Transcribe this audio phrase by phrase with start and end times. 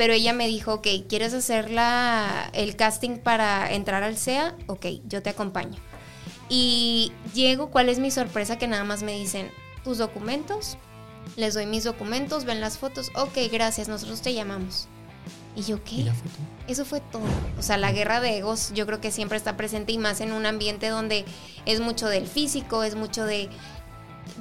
[0.00, 4.56] pero ella me dijo, ok, ¿quieres hacer la, el casting para entrar al SEA?
[4.66, 5.78] Ok, yo te acompaño.
[6.48, 8.56] Y llego, ¿cuál es mi sorpresa?
[8.56, 9.50] Que nada más me dicen,
[9.84, 10.78] tus documentos,
[11.36, 14.88] les doy mis documentos, ven las fotos, ok, gracias, nosotros te llamamos.
[15.54, 16.10] Y yo, ¿qué?
[16.66, 17.20] Eso fue todo.
[17.58, 20.32] O sea, la guerra de egos yo creo que siempre está presente y más en
[20.32, 21.26] un ambiente donde
[21.66, 23.50] es mucho del físico, es mucho de...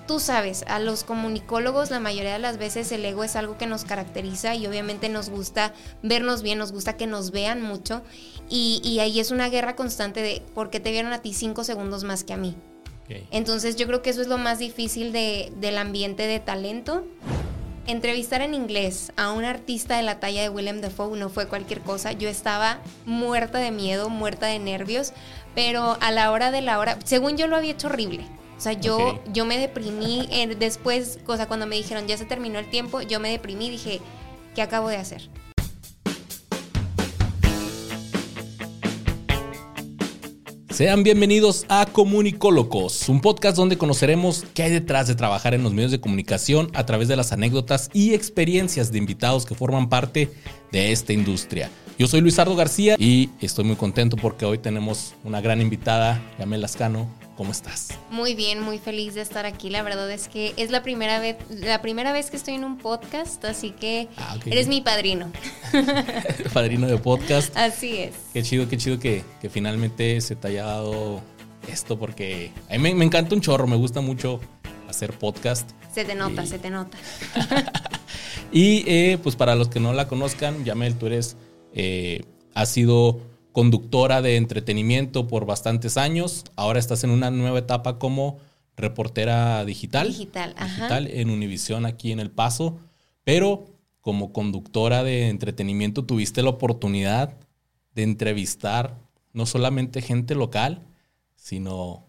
[0.08, 3.68] Tú sabes, a los comunicólogos la mayoría de las veces el ego es algo que
[3.68, 8.02] nos caracteriza y obviamente nos gusta vernos bien, nos gusta que nos vean mucho
[8.50, 12.04] y, ahí es una guerra constante de por qué te vieron a ti cinco segundos
[12.04, 12.56] más que a mí.
[13.32, 17.06] Entonces yo creo que eso es lo más difícil de, del ambiente de talento
[17.92, 21.82] entrevistar en inglés a un artista de la talla de William Dafoe no fue cualquier
[21.82, 22.12] cosa.
[22.12, 25.14] Yo estaba muerta de miedo, muerta de nervios,
[25.56, 28.26] pero a la hora de la hora, según yo lo había hecho horrible.
[28.60, 30.28] O sea, yo, yo me deprimí
[30.60, 34.02] después, cosa cuando me dijeron ya se terminó el tiempo, yo me deprimí y dije,
[34.54, 35.30] ¿qué acabo de hacer?
[40.72, 45.72] Sean bienvenidos a Comunicólogos, un podcast donde conoceremos qué hay detrás de trabajar en los
[45.72, 50.34] medios de comunicación a través de las anécdotas y experiencias de invitados que forman parte
[50.74, 51.70] de esta industria.
[51.98, 56.60] Yo soy Luisardo García y estoy muy contento porque hoy tenemos una gran invitada, Yamel
[56.60, 57.08] Lascano.
[57.40, 57.98] ¿Cómo estás?
[58.12, 59.70] Muy bien, muy feliz de estar aquí.
[59.70, 62.78] La verdad es que es la primera vez, la primera vez que estoy en un
[62.78, 65.32] podcast, así que ah, eres mi padrino.
[66.54, 67.56] padrino de podcast.
[67.56, 68.14] Así es.
[68.34, 71.22] Qué chido, qué chido que, finalmente se te haya dado
[71.72, 74.42] esto, porque a mí me, encanta un chorro, me gusta mucho
[74.90, 75.72] hacer podcast.
[75.96, 76.98] Se te nota, se te nota.
[78.52, 81.38] y eh, pues para los que no la conozcan, Yamel, tú eres,
[81.74, 82.22] eh,
[82.54, 86.46] has sido conductora de entretenimiento por bastantes años.
[86.56, 88.38] Ahora estás en una nueva etapa como
[88.78, 90.08] reportera digital.
[90.08, 92.80] Digital, digital en Univisión aquí en El Paso.
[93.24, 93.66] Pero
[94.02, 97.38] como conductora de entretenimiento tuviste la oportunidad
[97.94, 98.98] de entrevistar
[99.34, 100.82] no solamente gente local,
[101.36, 102.09] sino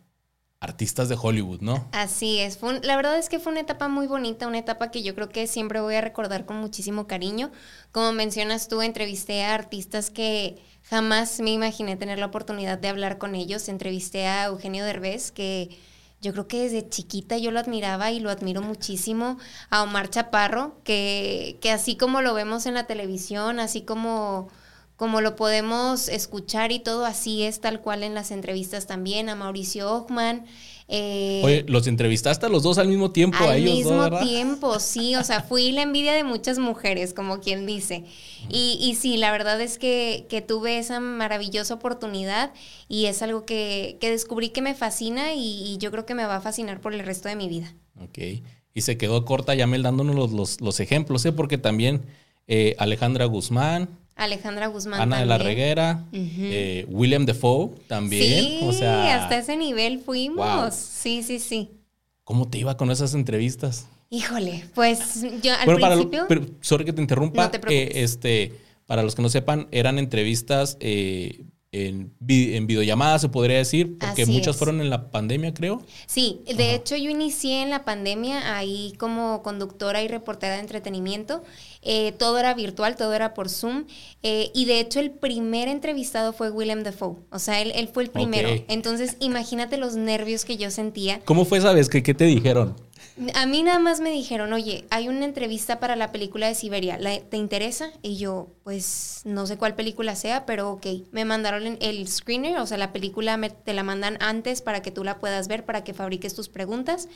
[0.61, 1.89] artistas de Hollywood, ¿no?
[1.93, 2.59] Así es.
[2.83, 5.47] la verdad es que fue una etapa muy bonita, una etapa que yo creo que
[5.47, 7.51] siempre voy a recordar con muchísimo cariño.
[7.93, 13.17] Como mencionas tú, entrevisté a artistas que jamás me imaginé tener la oportunidad de hablar
[13.17, 13.71] con ellos.
[13.71, 15.79] Entrevisté a Eugenio Derbez, que
[16.21, 19.39] yo creo que desde chiquita yo lo admiraba y lo admiro muchísimo.
[19.71, 24.51] A Omar Chaparro, que, que así como lo vemos en la televisión, así como
[25.01, 29.35] como lo podemos escuchar y todo así es tal cual en las entrevistas también, a
[29.35, 30.45] Mauricio Ochman.
[30.89, 35.25] Eh, Oye, los entrevistaste a los dos al mismo tiempo, al mismo tiempo, sí, o
[35.25, 38.05] sea, fui la envidia de muchas mujeres, como quien dice.
[38.51, 42.53] Y, y sí, la verdad es que, que, tuve esa maravillosa oportunidad
[42.87, 46.37] y es algo que, que descubrí que me fascina y, yo creo que me va
[46.37, 47.75] a fascinar por el resto de mi vida.
[48.03, 48.19] Ok,
[48.75, 51.33] y se quedó corta Yamel dándonos los, los, los ejemplos, ¿eh?
[51.33, 52.03] porque también
[52.49, 55.01] eh, Alejandra Guzmán, Alejandra Guzmán.
[55.01, 58.45] Ana de la Reguera, eh, William Defoe también.
[58.45, 60.75] Sí, o sea, hasta ese nivel fuimos.
[60.75, 61.71] Sí, sí, sí.
[62.25, 63.89] ¿Cómo te iba con esas entrevistas?
[64.11, 66.27] Híjole, pues yo al principio.
[66.29, 67.45] pero, sorry que te interrumpa.
[67.45, 68.53] No te este,
[68.85, 74.27] para los que no sepan, eran entrevistas eh, en, en, videollamada, se podría decir, porque
[74.27, 75.83] muchas fueron en la pandemia, creo.
[76.07, 81.45] Sí, de hecho yo inicié en la pandemia ahí como conductora y reportera de entretenimiento.
[81.83, 83.85] Eh, todo era virtual, todo era por Zoom.
[84.23, 87.17] Eh, y de hecho el primer entrevistado fue William Defoe.
[87.31, 88.49] O sea, él, él fue el primero.
[88.69, 91.21] Entonces, imagínate los nervios que yo sentía.
[91.25, 91.89] ¿Cómo fue esa vez?
[91.89, 92.75] ¿Qué, qué te dijeron?
[93.35, 96.99] A mí nada más me dijeron, oye, hay una entrevista para la película de Siberia,
[97.29, 97.91] ¿te interesa?
[98.03, 100.87] Y yo, pues no sé cuál película sea, pero ok.
[101.13, 105.05] Me mandaron el screener, o sea, la película te la mandan antes para que tú
[105.05, 107.09] la puedas ver, para que fabriques tus preguntas.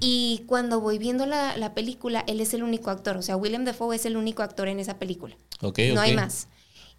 [0.00, 3.64] Y cuando voy viendo la, la, película, él es el único actor, o sea, William
[3.64, 5.36] Dafoe es el único actor en esa película.
[5.60, 6.48] Okay, no hay más.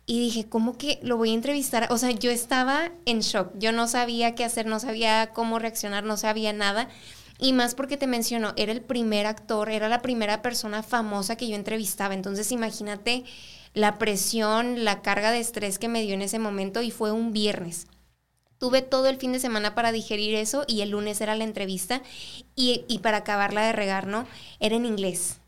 [0.05, 1.88] Y dije, ¿cómo que lo voy a entrevistar?
[1.89, 3.51] O sea, yo estaba en shock.
[3.57, 6.89] Yo no sabía qué hacer, no sabía cómo reaccionar, no sabía nada.
[7.39, 11.47] Y más porque te menciono, era el primer actor, era la primera persona famosa que
[11.47, 12.13] yo entrevistaba.
[12.13, 13.25] Entonces imagínate
[13.73, 17.33] la presión, la carga de estrés que me dio en ese momento y fue un
[17.33, 17.88] viernes.
[18.59, 22.01] Tuve todo el fin de semana para digerir eso y el lunes era la entrevista
[22.56, 24.25] y, para acabarla de regar, ¿no?
[24.59, 25.39] Era en inglés.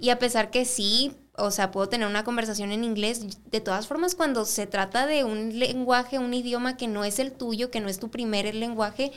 [0.00, 3.86] Y a pesar que sí, o sea, puedo tener una conversación en inglés, de todas
[3.86, 7.80] formas cuando se trata de un lenguaje, un idioma que no es el tuyo, que
[7.80, 9.12] no es tu primer lenguaje,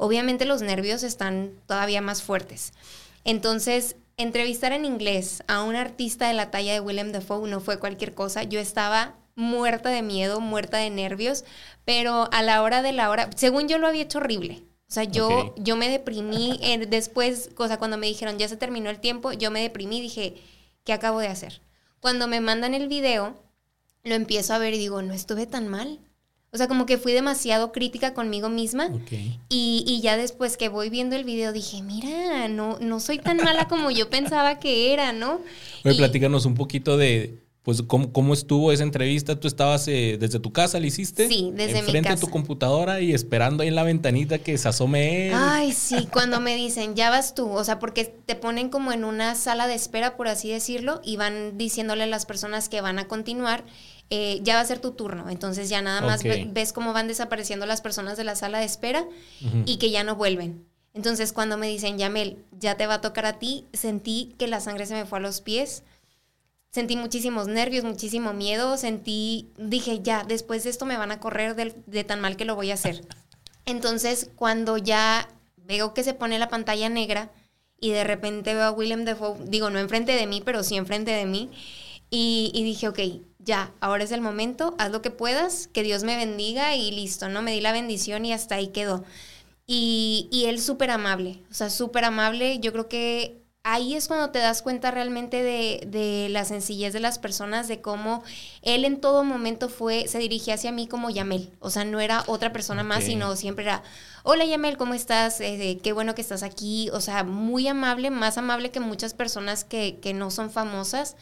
[0.00, 2.72] obviamente los nervios están todavía más fuertes.
[3.24, 7.78] Entonces, entrevistar en inglés a un artista de la talla de William Dafoe no fue
[7.78, 8.42] cualquier cosa.
[8.42, 11.44] Yo estaba muerta de miedo, muerta de nervios,
[11.84, 14.64] pero a la hora de la hora, según yo lo había hecho horrible.
[14.88, 16.58] O sea, yo, yo me deprimí
[16.88, 20.34] después, cosa cuando me dijeron ya se terminó el tiempo, yo me deprimí y dije,
[20.82, 21.60] ¿qué acabo de hacer?
[22.00, 23.40] Cuando me mandan el video,
[24.02, 26.00] lo empiezo a ver y digo, no estuve tan mal.
[26.52, 28.90] O sea, como que fui demasiado crítica conmigo misma.
[29.48, 33.36] Y, y, ya después que voy viendo el video dije, mira, no, no soy tan
[33.36, 35.40] mala como yo pensaba que era, ¿no?
[35.84, 39.38] Oye, platícanos un poquito de, pues, ¿cómo, cómo estuvo esa entrevista?
[39.38, 41.28] ¿Tú estabas eh, desde tu casa, la hiciste?
[41.28, 41.90] Sí, desde mi casa.
[41.92, 45.34] Frente a tu computadora y esperando ahí en la ventanita que se asome él.
[45.36, 49.04] Ay, sí, cuando me dicen, ya vas tú, o sea, porque te ponen como en
[49.04, 52.98] una sala de espera, por así decirlo, y van diciéndole a las personas que van
[52.98, 53.64] a continuar
[54.10, 55.30] eh, ya va a ser tu turno.
[55.30, 59.06] Entonces ya nada más ves cómo van desapareciendo las personas de la sala de espera
[59.64, 60.66] y que ya no vuelven.
[60.92, 64.60] Entonces cuando me dicen, Yamel, ya te va a tocar a ti, sentí que la
[64.60, 65.84] sangre se me fue a los pies.
[66.72, 68.76] Sentí muchísimos nervios, muchísimo miedo.
[68.76, 72.44] Sentí, dije, ya, después de esto me van a correr de, de tan mal que
[72.44, 73.06] lo voy a hacer.
[73.66, 77.30] Entonces cuando ya veo que se pone la pantalla negra
[77.78, 81.12] y de repente veo a William Defoe, digo, no enfrente de mí, pero sí enfrente
[81.12, 81.50] de mí,
[82.10, 82.98] y, y dije, ok,
[83.44, 87.28] ya, ahora es el momento, haz lo que puedas, que Dios me bendiga y listo,
[87.28, 87.42] ¿no?
[87.42, 89.04] Me di la bendición y hasta ahí quedó.
[89.66, 92.58] Y, y él súper amable, o sea, súper amable.
[92.58, 97.00] Yo creo que ahí es cuando te das cuenta realmente de, de, la sencillez de
[97.00, 98.22] las personas, de cómo
[98.62, 101.50] él en todo momento fue, se dirigía hacia mí como Yamel.
[101.60, 103.82] O sea, no era otra persona más, sino siempre era,
[104.22, 105.40] hola Yamel, ¿cómo estás?
[105.40, 106.90] Eh, qué bueno que estás aquí.
[106.92, 111.16] O sea, muy amable, más amable que muchas personas que, que no son famosas.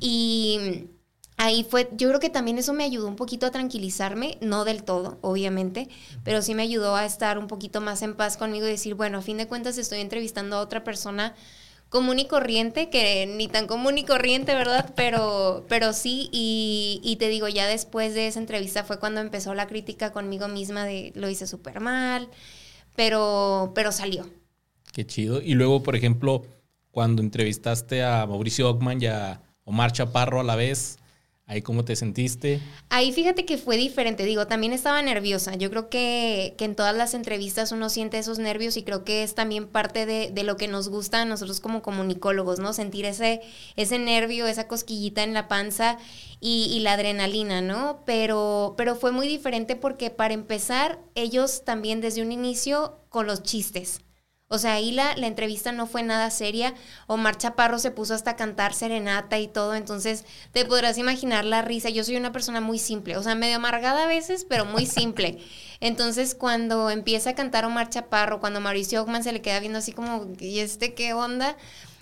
[0.00, 0.88] Y
[1.36, 4.84] ahí fue, yo creo que también eso me ayudó un poquito a tranquilizarme, no del
[4.84, 5.88] todo, obviamente,
[6.24, 9.18] pero sí me ayudó a estar un poquito más en paz conmigo y decir, bueno,
[9.18, 11.34] a fin de cuentas estoy entrevistando a otra persona
[11.88, 14.94] común y corriente, que ni tan común y corriente, ¿verdad?
[14.96, 19.52] Pero, pero sí, y, y te digo, ya después de esa entrevista fue cuando empezó
[19.52, 22.28] la crítica conmigo misma de lo hice súper mal,
[22.96, 24.26] pero, pero salió.
[24.92, 25.42] Qué chido.
[25.42, 26.46] Y luego, por ejemplo,
[26.90, 30.98] cuando entrevistaste a Mauricio Ockman y a Omar Chaparro a la vez,
[31.52, 32.60] ¿Ahí cómo te sentiste?
[32.88, 35.54] Ahí fíjate que fue diferente, digo, también estaba nerviosa.
[35.54, 39.22] Yo creo que, que en todas las entrevistas uno siente esos nervios y creo que
[39.22, 42.72] es también parte de, de, lo que nos gusta a nosotros como comunicólogos, ¿no?
[42.72, 43.42] Sentir ese,
[43.76, 45.98] ese nervio, esa cosquillita en la panza
[46.40, 48.02] y, y la adrenalina, ¿no?
[48.06, 53.42] Pero, pero fue muy diferente porque para empezar, ellos también desde un inicio con los
[53.42, 54.00] chistes.
[54.52, 56.74] O sea, ahí la, la, entrevista no fue nada seria.
[57.06, 59.74] Omar Chaparro se puso hasta a cantar serenata y todo.
[59.74, 61.88] Entonces, te podrás imaginar la risa.
[61.88, 65.38] Yo soy una persona muy simple, o sea, medio amargada a veces, pero muy simple.
[65.80, 69.92] Entonces, cuando empieza a cantar Omar Chaparro, cuando Mauricio Ockman se le queda viendo así
[69.92, 71.56] como, ¿y este qué onda?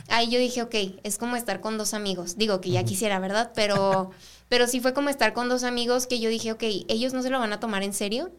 [0.08, 0.75] Ahí yo dije, ok,
[1.05, 2.37] es como estar con dos amigos.
[2.37, 3.52] Digo que ya quisiera, ¿verdad?
[3.55, 4.11] Pero,
[4.49, 7.31] pero sí fue como estar con dos amigos que yo dije, ok, ellos no se
[7.31, 8.32] lo van a tomar en serio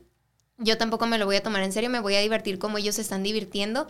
[0.63, 2.95] yo tampoco me lo voy a tomar en serio, me voy a divertir como ellos
[2.95, 3.87] se están divirtiendo.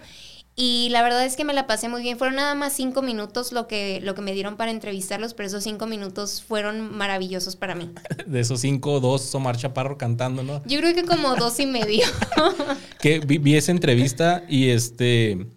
[0.55, 2.17] Y la verdad es que me la pasé muy bien.
[2.17, 5.63] Fueron nada más cinco minutos lo que, lo que me dieron para entrevistarlos, pero esos
[5.63, 7.89] cinco minutos fueron maravillosos para mí.
[8.27, 10.61] De esos cinco, dos Omar Chaparro cantando, ¿no?
[10.65, 12.05] Yo creo que como dos y medio.
[12.99, 15.47] que vi, vi, esa entrevista y este.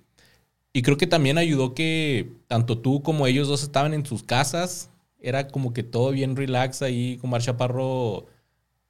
[0.72, 4.90] Y creo que también ayudó que tanto tú como ellos dos estaban en sus casas.
[5.20, 7.18] Era como que todo bien relax ahí.
[7.22, 8.26] Omar Chaparro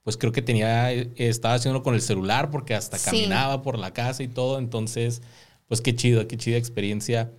[0.04, 4.22] pues creo que tenía, estaba haciéndolo con el celular porque hasta caminaba por la casa
[4.22, 4.58] y todo.
[4.58, 5.22] Entonces,
[5.66, 7.32] pues qué chido, qué chida experiencia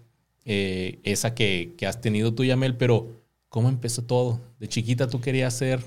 [0.46, 2.76] eh, esa que, que, has tenido tú, Yamel.
[2.76, 4.42] Pero, ¿cómo empezó todo?
[4.60, 5.80] ¿De chiquita tú querías ser?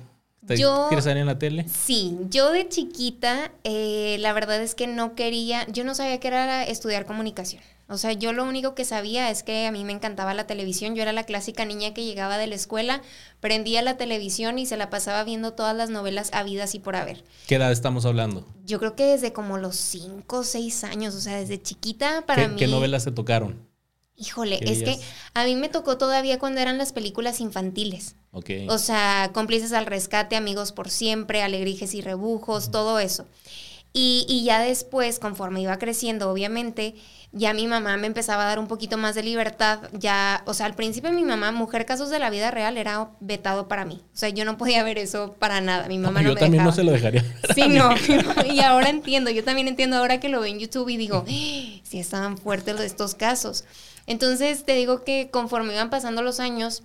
[0.56, 1.66] Yo, ¿Quieres salir en la tele?
[1.68, 6.28] Sí, yo de chiquita, eh, la verdad es que no quería, yo no sabía que
[6.28, 7.62] era estudiar comunicación.
[7.90, 10.94] O sea, yo lo único que sabía es que a mí me encantaba la televisión.
[10.94, 13.00] Yo era la clásica niña que llegaba de la escuela,
[13.40, 17.24] prendía la televisión y se la pasaba viendo todas las novelas habidas y por haber.
[17.46, 18.46] ¿Qué edad estamos hablando?
[18.66, 22.42] Yo creo que desde como los 5 o 6 años, o sea, desde chiquita para
[22.42, 22.56] ¿Qué, mí.
[22.56, 23.67] ¿Qué novelas se tocaron?
[24.20, 24.98] Híjole, es que
[25.34, 28.16] a mí me tocó todavía cuando eran las películas infantiles.
[28.32, 28.68] Okay.
[28.68, 32.72] O sea, cómplices al rescate, amigos por siempre, alegrijes y rebujos, uh -huh.
[32.72, 33.26] todo eso.
[33.92, 36.94] Y, y, ya después, conforme iba creciendo, obviamente,
[37.32, 39.80] ya mi mamá me empezaba a dar un poquito más de libertad.
[39.92, 43.68] Ya, o sea, al principio mi mamá, Mujer Casos de la Vida Real, era vetado
[43.68, 44.02] para mí.
[44.14, 45.88] O sea, yo no podía ver eso para nada.
[45.88, 46.70] Mi mamá no, no me también dejaba.
[46.70, 47.24] no se lo dejaría.
[47.54, 47.90] Sí, no.
[48.50, 49.30] y ahora entiendo.
[49.30, 53.14] Yo también entiendo ahora que lo veo en YouTube y digo, sí estaban fuertes estos
[53.14, 53.64] casos.
[54.06, 56.82] Entonces, te digo que conforme iban pasando los años,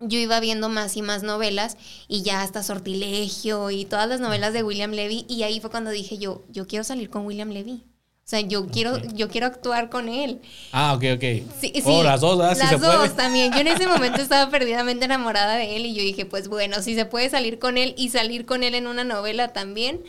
[0.00, 1.76] yo iba viendo más y más novelas
[2.08, 5.90] y ya hasta Sortilegio y todas las novelas de William Levy y ahí fue cuando
[5.90, 7.84] dije yo, yo quiero salir con William Levy.
[8.24, 9.10] O sea, yo quiero, okay.
[9.12, 10.40] yo quiero actuar con él.
[10.72, 11.52] Ah, ok, ok.
[11.60, 11.82] Sí, sí.
[11.84, 12.54] Oh, las dos, ¿ah?
[12.54, 13.10] Las se dos puede.
[13.10, 13.52] también.
[13.52, 16.94] Yo en ese momento estaba perdidamente enamorada de él y yo dije, pues bueno, si
[16.94, 20.02] se puede salir con él y salir con él en una novela también.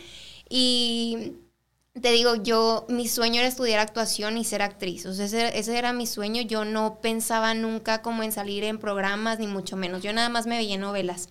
[0.48, 1.32] Y
[2.00, 5.04] te digo, yo, mi sueño era estudiar actuación y ser actriz.
[5.04, 6.40] O sea, ese, ese, era mi sueño.
[6.40, 10.02] Yo no pensaba nunca como en salir en programas, ni mucho menos.
[10.02, 11.28] Yo nada más me veía novelas.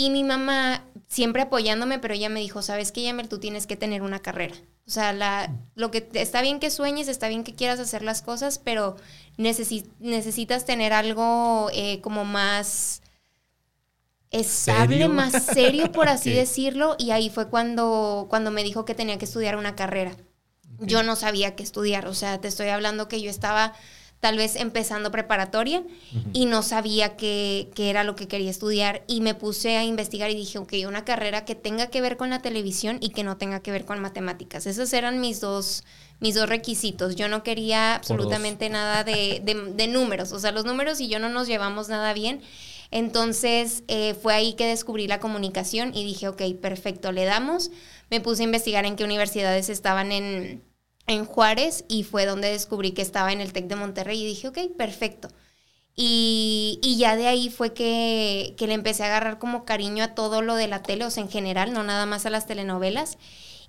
[0.00, 3.76] Y mi mamá, siempre apoyándome, pero ella me dijo, sabes que, Yamel, tú tienes que
[3.76, 4.54] tener una carrera.
[4.86, 8.22] O sea, la, lo que está bien que sueñes, está bien que quieras hacer las
[8.22, 8.96] cosas, pero
[9.36, 13.02] necesitas tener algo eh, como más
[14.30, 16.96] estable, más serio, por así decirlo.
[16.98, 20.16] Y ahí fue cuando, cuando me dijo que tenía que estudiar una carrera.
[20.78, 23.74] Yo no sabía qué estudiar, o sea, te estoy hablando que yo estaba
[24.20, 25.82] tal vez empezando preparatoria
[26.34, 30.34] y no sabía qué, era lo que quería estudiar y me puse a investigar y
[30.34, 33.60] dije, ok, una carrera que tenga que ver con la televisión y que no tenga
[33.60, 34.66] que ver con matemáticas.
[34.66, 35.84] Esos eran mis dos,
[36.20, 37.16] mis dos requisitos.
[37.16, 41.30] Yo no quería absolutamente nada de, de, números, o sea, los números y yo no
[41.30, 42.42] nos llevamos nada bien.
[42.90, 47.70] Entonces eh, fue ahí que descubrí la comunicación y dije, ok, perfecto, le damos.
[48.10, 50.62] Me puse a investigar en qué universidades estaban en
[51.10, 54.48] en Juárez y fue donde descubrí que estaba en el TEC de Monterrey y dije,
[54.48, 55.28] ok, perfecto.
[55.96, 60.54] Y, ya de ahí fue que, le empecé a agarrar como cariño a todo lo
[60.54, 63.18] de la tele, o sea, en general, no nada más a las telenovelas.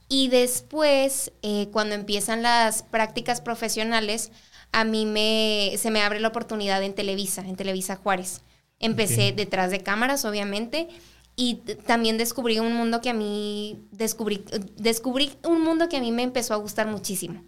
[0.08, 4.32] Y después, eh, cuando empiezan las prácticas profesionales,
[4.72, 8.42] a mí me, se me abre la oportunidad en Televisa, en Televisa Juárez.
[8.80, 10.88] Empecé detrás de cámaras, obviamente,
[11.42, 11.56] y
[11.88, 14.46] también descubrí un mundo que a mí, descubrí,
[14.78, 17.44] descubrí un mundo que a mí me empezó a gustar muchísimo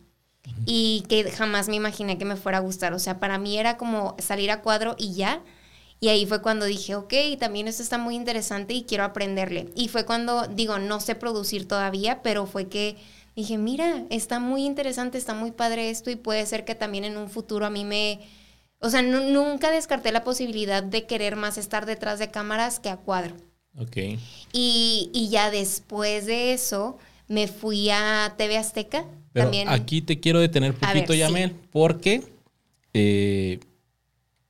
[0.66, 2.96] y que jamás me imaginé que me fuera a gustar.
[2.96, 5.44] O sea, para mí era como salir a cuadro y ya.
[6.00, 9.70] Y ahí fue cuando dije, ok, también esto está muy interesante y quiero aprenderle.
[9.76, 12.98] Y fue cuando, digo, no sé producir todavía, pero fue que
[13.36, 17.16] dije, mira, está muy interesante, está muy padre esto y puede ser que también en
[17.16, 18.22] un futuro a mí me...
[18.80, 22.98] O sea, nunca descarté la posibilidad de querer más estar detrás de cámaras que a
[22.98, 23.36] cuadro.
[23.77, 23.98] Ok.
[24.51, 29.06] Y, ya después de eso me fui a TV Azteca.
[29.32, 32.24] Pero aquí te quiero detener poquito, Yamel, porque
[32.94, 33.60] eh,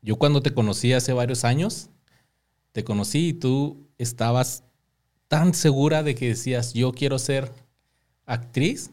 [0.01, 1.89] yo cuando te conocí hace varios años,
[2.73, 4.63] te conocí y tú estabas
[5.29, 7.51] tan segura de que decías, yo quiero ser
[8.25, 8.91] actriz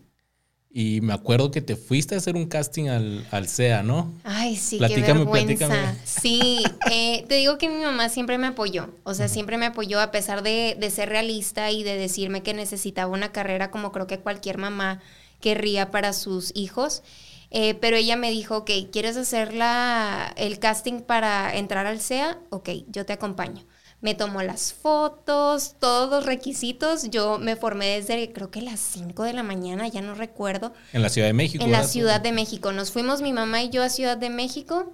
[0.72, 4.12] y me acuerdo que te fuiste a hacer un casting al, al CEA, ¿no?
[4.22, 5.96] Ay, sí, platícame, qué vergüenza.
[6.04, 8.88] Sí, eh, te digo que mi mamá siempre me apoyó.
[9.02, 12.54] O sea, siempre me apoyó a pesar de, de, ser realista y de decirme que
[12.54, 15.00] necesitaba una carrera como creo que cualquier mamá
[15.40, 17.02] querría para sus hijos.
[17.50, 22.38] Eh, pero ella me dijo, ok, ¿quieres hacer la, el casting para entrar al CEA?
[22.50, 23.64] Ok, yo te acompaño
[24.00, 27.11] me tomó las fotos, todos los requisitos.
[27.11, 30.73] Yo me formé desde creo que las 5 de la mañana, ya no recuerdo.
[30.92, 31.64] En la Ciudad de México.
[31.64, 32.73] En la Ciudad de México.
[32.73, 34.92] Nos fuimos mi mamá y yo a Ciudad de México.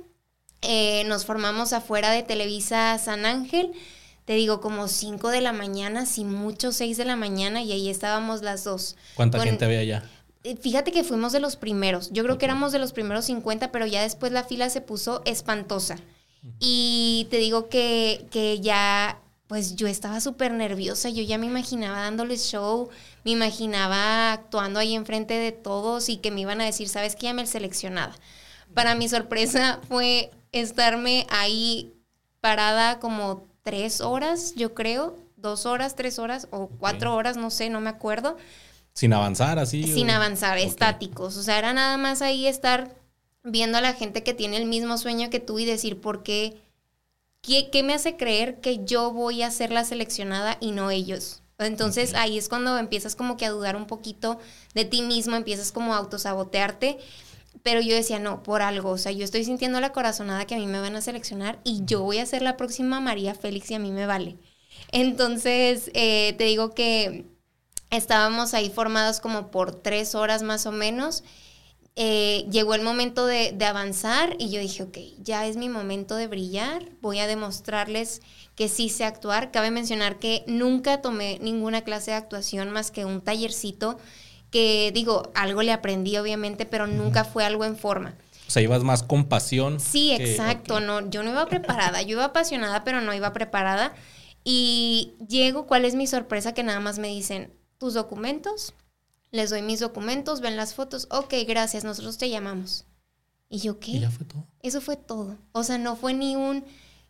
[0.63, 3.73] Eh, nos formamos afuera de Televisa San Ángel.
[4.25, 7.89] Te digo, como 5 de la mañana, si mucho 6 de la mañana, y ahí
[7.89, 8.97] estábamos las dos.
[9.15, 10.11] ¿Cuánta gente había allá?
[10.43, 12.11] Eh, fíjate que fuimos de los primeros.
[12.13, 15.23] Yo creo que éramos de los primeros 50, pero ya después la fila se puso
[15.25, 15.97] espantosa.
[16.59, 22.01] Y te digo que, que ya, pues yo estaba súper nerviosa, yo ya me imaginaba
[22.01, 22.89] dándoles show,
[23.25, 27.27] me imaginaba actuando ahí enfrente de todos y que me iban a decir, ¿sabes qué?
[27.27, 28.15] Ya me seleccionada.
[28.75, 31.93] Para mi sorpresa fue estarme ahí
[32.41, 37.71] parada como tres horas, yo creo, dos horas, tres horas o cuatro horas, no sé,
[37.71, 38.37] no me acuerdo.
[38.93, 39.83] Sin avanzar así.
[39.83, 41.37] Sin avanzar, estáticos.
[41.37, 42.95] O sea, era nada más ahí estar
[43.47, 46.61] viendo a la gente que tiene el mismo sueño que tú y decir, ¿por qué?
[47.43, 51.43] ¿Qué, me hace creer que yo voy a ser la seleccionada y no ellos?
[51.59, 54.41] Entonces ahí es cuando empiezas como que a dudar un poquito
[54.75, 56.99] de ti mismo, empiezas como a autosabotearte.
[57.63, 60.59] Pero yo decía, no, por algo, o sea, yo estoy sintiendo la corazonada que a
[60.59, 63.75] mí me van a seleccionar y yo voy a ser la próxima María Félix y
[63.75, 64.37] a mí me vale.
[64.93, 67.25] Entonces, eh, te digo que
[67.91, 71.23] estábamos ahí formados como por tres horas más o menos
[71.99, 76.27] eh, llegó el momento de, avanzar y yo dije, ok, ya es mi momento de
[76.27, 78.21] brillar, voy a demostrarles
[78.55, 79.51] que sí sé actuar.
[79.51, 83.99] Cabe mencionar que nunca tomé ninguna clase de actuación más que un tallercito
[84.51, 88.15] que digo, algo le aprendí obviamente, pero nunca fue algo en forma.
[88.47, 89.81] O sea, ibas más con pasión.
[89.81, 90.81] Sí, exacto.
[90.81, 92.03] No, yo no iba preparada.
[92.03, 93.95] Yo iba apasionada, pero no iba preparada.
[94.45, 96.55] Y llego, ¿cuál es mi sorpresa?
[96.55, 98.73] Que nada más me dicen, tus documentos,
[99.37, 102.85] les doy mis documentos, ven las fotos, ok, gracias, nosotros te llamamos.
[103.49, 103.93] ¿Y yo qué?
[103.93, 104.47] ¿Y ya fue todo?
[104.63, 105.37] Eso fue todo.
[105.53, 106.65] O sea, no fue ni un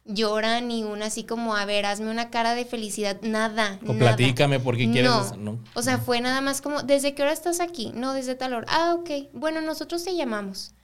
[0.04, 3.80] llora, ni un así como, a ver, hazme una cara de felicidad, nada.
[3.87, 5.11] O platícame por qué quieres.
[5.11, 5.37] No.
[5.37, 5.64] no.
[5.75, 7.92] O sea, fue nada más como, ¿desde qué hora estás aquí?
[7.95, 8.66] No, desde tal hora.
[8.71, 9.30] Ah, ok.
[9.33, 10.75] Bueno, nosotros te llamamos.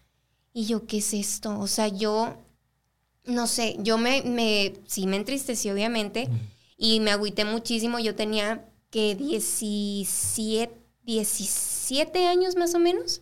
[0.53, 1.59] Y yo, ¿qué es esto?
[1.59, 2.37] O sea, yo,
[3.25, 6.29] no sé, yo me, me sí me entristecí, obviamente,
[6.77, 7.99] y me agüité muchísimo.
[7.99, 13.21] Yo tenía que 17 17 17 años más o menos.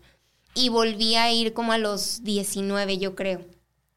[0.54, 3.40] Y volví a ir como a los 19, yo creo.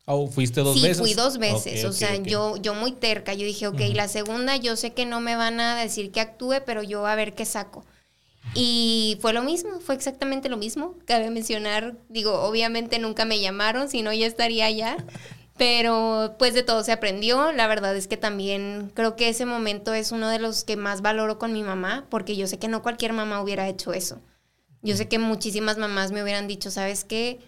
[0.05, 0.99] Oh, ¿Fuiste dos sí, veces?
[0.99, 1.83] fui dos veces.
[1.85, 3.33] O sea, yo, yo muy terca.
[3.33, 6.55] Yo dije, ok, la segunda yo sé que no me van a decir que actúe,
[6.65, 7.85] pero yo a ver qué saco.
[8.53, 10.95] Y fue lo mismo, fue exactamente lo mismo.
[11.05, 14.97] Cabe mencionar, digo, obviamente nunca me llamaron, si no ya estaría allá.
[15.63, 17.53] Pero pues de todo se aprendió.
[17.53, 21.01] La verdad es que también creo que ese momento es uno de los que más
[21.01, 24.19] valoro con mi mamá, porque yo sé que no cualquier mamá hubiera hecho eso.
[24.81, 27.39] Yo sé que muchísimas mamás me hubieran dicho, ¿sabes qué?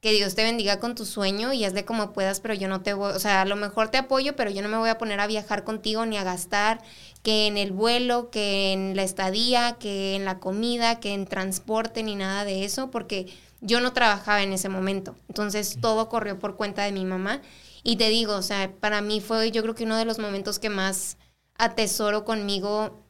[0.00, 2.94] Que Dios te bendiga con tu sueño y hazle como puedas, pero yo no te
[2.94, 5.18] voy, o sea, a lo mejor te apoyo, pero yo no me voy a poner
[5.18, 6.80] a viajar contigo ni a gastar
[7.24, 12.04] que en el vuelo, que en la estadía, que en la comida, que en transporte,
[12.04, 13.26] ni nada de eso, porque
[13.60, 15.16] yo no trabajaba en ese momento.
[15.28, 17.42] Entonces todo corrió por cuenta de mi mamá.
[17.84, 20.58] Y te digo, o sea, para mí fue yo creo que uno de los momentos
[20.58, 21.18] que más
[21.56, 23.04] atesoro conmigo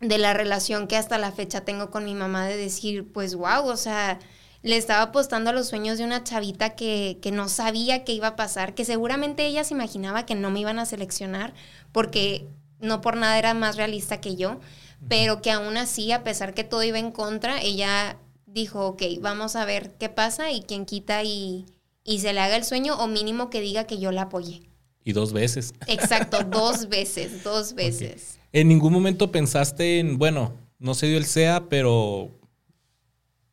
[0.00, 3.66] de la relación que hasta la fecha tengo con mi mamá de decir, pues wow,
[3.66, 4.18] o sea,
[4.62, 8.28] le estaba apostando a los sueños de una chavita que, que no sabía qué iba
[8.28, 11.54] a pasar, que seguramente ella se imaginaba que no me iban a seleccionar
[11.90, 12.46] porque
[12.80, 14.60] no por nada era más realista que yo,
[15.08, 19.56] pero que aún así, a pesar que todo iba en contra, ella dijo, ok, vamos
[19.56, 21.66] a ver qué pasa y quien quita y,
[22.08, 24.62] y se le haga el sueño o mínimo que diga que yo la apoyé.
[25.04, 25.74] Y dos veces.
[25.86, 28.38] Exacto, dos veces, dos veces.
[28.50, 32.30] ¿En ningún momento pensaste en, bueno, no se dio el SEA, pero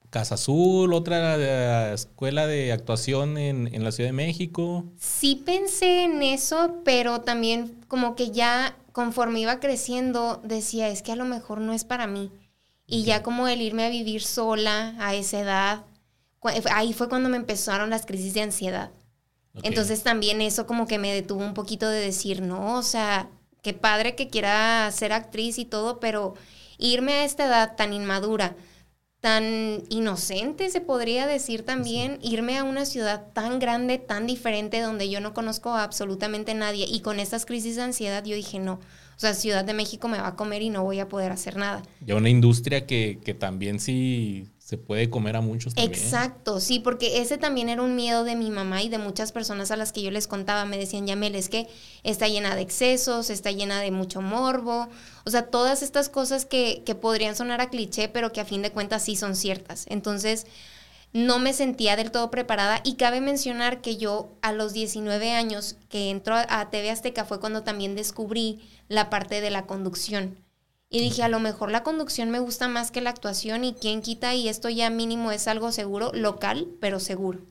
[0.09, 4.85] Casa Azul, otra eh, escuela de actuación en, en la Ciudad de México?
[4.97, 11.11] Sí pensé en eso, pero también como que ya conforme iba creciendo decía, es que
[11.11, 12.31] a lo mejor no es para mí.
[12.87, 15.83] Y ya como el irme a vivir sola a esa edad,
[16.71, 18.91] ahí fue cuando me empezaron las crisis de ansiedad.
[19.63, 23.29] Entonces también eso como que me detuvo un poquito de decir, no, o sea,
[23.61, 26.33] qué padre que quiera ser actriz y todo, pero
[26.77, 28.55] irme a esta edad tan inmadura,
[29.21, 35.09] tan inocente, se podría decir también, irme a una ciudad tan grande, tan diferente, donde
[35.09, 38.73] yo no conozco a absolutamente nadie y con estas crisis de ansiedad yo dije, no,
[39.15, 41.55] o sea, Ciudad de México me va a comer y no voy a poder hacer
[41.55, 41.81] nada.
[42.01, 45.75] Ya una industria que, que también sí se puede comer a muchos.
[45.77, 49.69] Exacto, sí, porque ese también era un miedo de mi mamá y de muchas personas
[49.69, 50.65] a las que yo les contaba.
[50.65, 51.67] Me decían, Yamel, es que
[52.01, 54.89] está llena de excesos, está llena de mucho morbo.
[55.23, 58.63] O sea, todas estas cosas que, que podrían sonar a cliché, pero que a fin
[58.63, 59.85] de cuentas sí son ciertas.
[59.87, 60.47] Entonces,
[61.13, 65.75] no me sentía del todo preparada y cabe mencionar que yo a los 19 años
[65.89, 70.39] que entró a TV Azteca fue cuando también descubrí la parte de la conducción.
[70.89, 74.01] Y dije, a lo mejor la conducción me gusta más que la actuación y quién
[74.01, 77.41] quita y esto ya mínimo es algo seguro, local, pero seguro.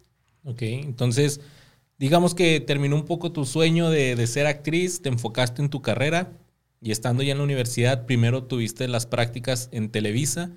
[0.45, 1.41] Ok, entonces,
[1.99, 5.83] digamos que terminó un poco tu sueño de, de ser actriz, te enfocaste en tu
[5.83, 6.33] carrera
[6.81, 10.51] y estando ya en la universidad, primero tuviste las prácticas en Televisa.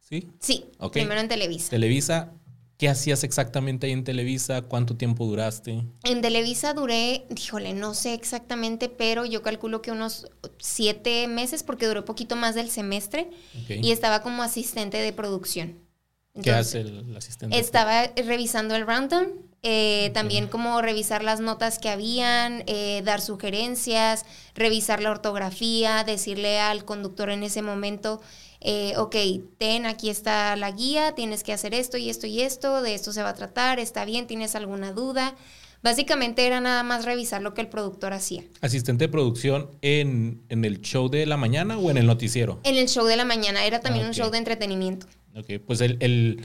[0.00, 0.28] ¿Sí?
[0.40, 0.92] Sí, Ok.
[0.92, 1.70] primero en Televisa.
[1.70, 2.32] Televisa,
[2.78, 4.62] ¿qué hacías exactamente ahí en Televisa?
[4.62, 5.84] ¿Cuánto tiempo duraste?
[6.04, 11.86] En Televisa duré, híjole, no sé exactamente, pero yo calculo que unos siete meses porque
[11.86, 13.30] duró poquito más del semestre
[13.62, 13.70] Ok.
[13.82, 15.78] y estaba como asistente de producción.
[16.42, 17.58] ¿Qué hace el, el asistente?
[17.58, 24.26] Estaba revisando el rundown, eh, también como revisar las notas que habían, eh, dar sugerencias,
[24.54, 28.20] revisar la ortografía, decirle al conductor en ese momento,
[28.68, 29.14] eh, ok,
[29.58, 33.12] ten, aquí está la guía, tienes que hacer esto y esto y esto, de esto
[33.12, 35.36] se va a tratar, está bien, tienes alguna duda.
[35.82, 38.42] Básicamente era nada más revisar lo que el productor hacía.
[38.60, 42.58] ¿Asistente de producción en, en el show de la mañana o en el noticiero?
[42.64, 45.06] En el show de la mañana era también Ah, un show de entretenimiento.
[45.36, 46.44] Ok, pues el, el-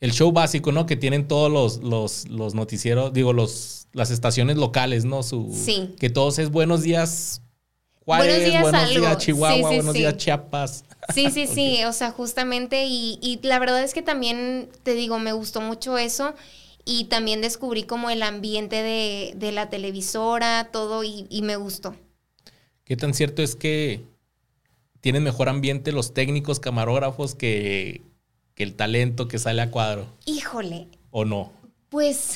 [0.00, 0.84] el show básico, ¿no?
[0.84, 5.22] Que tienen todos los, los, los noticieros, digo, los, las estaciones locales, ¿no?
[5.22, 5.94] Su, Sí.
[5.98, 7.41] Que todos es buenos días
[8.04, 9.00] Juárez, Buenos días, buenos algo.
[9.00, 9.98] días Chihuahua, Sí, sí, buenos sí.
[10.00, 10.84] días Chiapas.
[11.14, 15.18] Sí, sí, sí, o sea, justamente y, y la verdad es que también, te digo,
[15.18, 16.34] me gustó mucho eso
[16.84, 21.94] y también descubrí como el ambiente de, de la televisora, todo y, y me gustó.
[22.84, 24.04] ¿Qué tan cierto es que
[25.00, 28.02] tienen mejor ambiente los técnicos camarógrafos que,
[28.54, 30.06] que el talento que sale a cuadro?
[30.26, 31.52] Híjole, ¿O no?
[31.88, 32.34] pues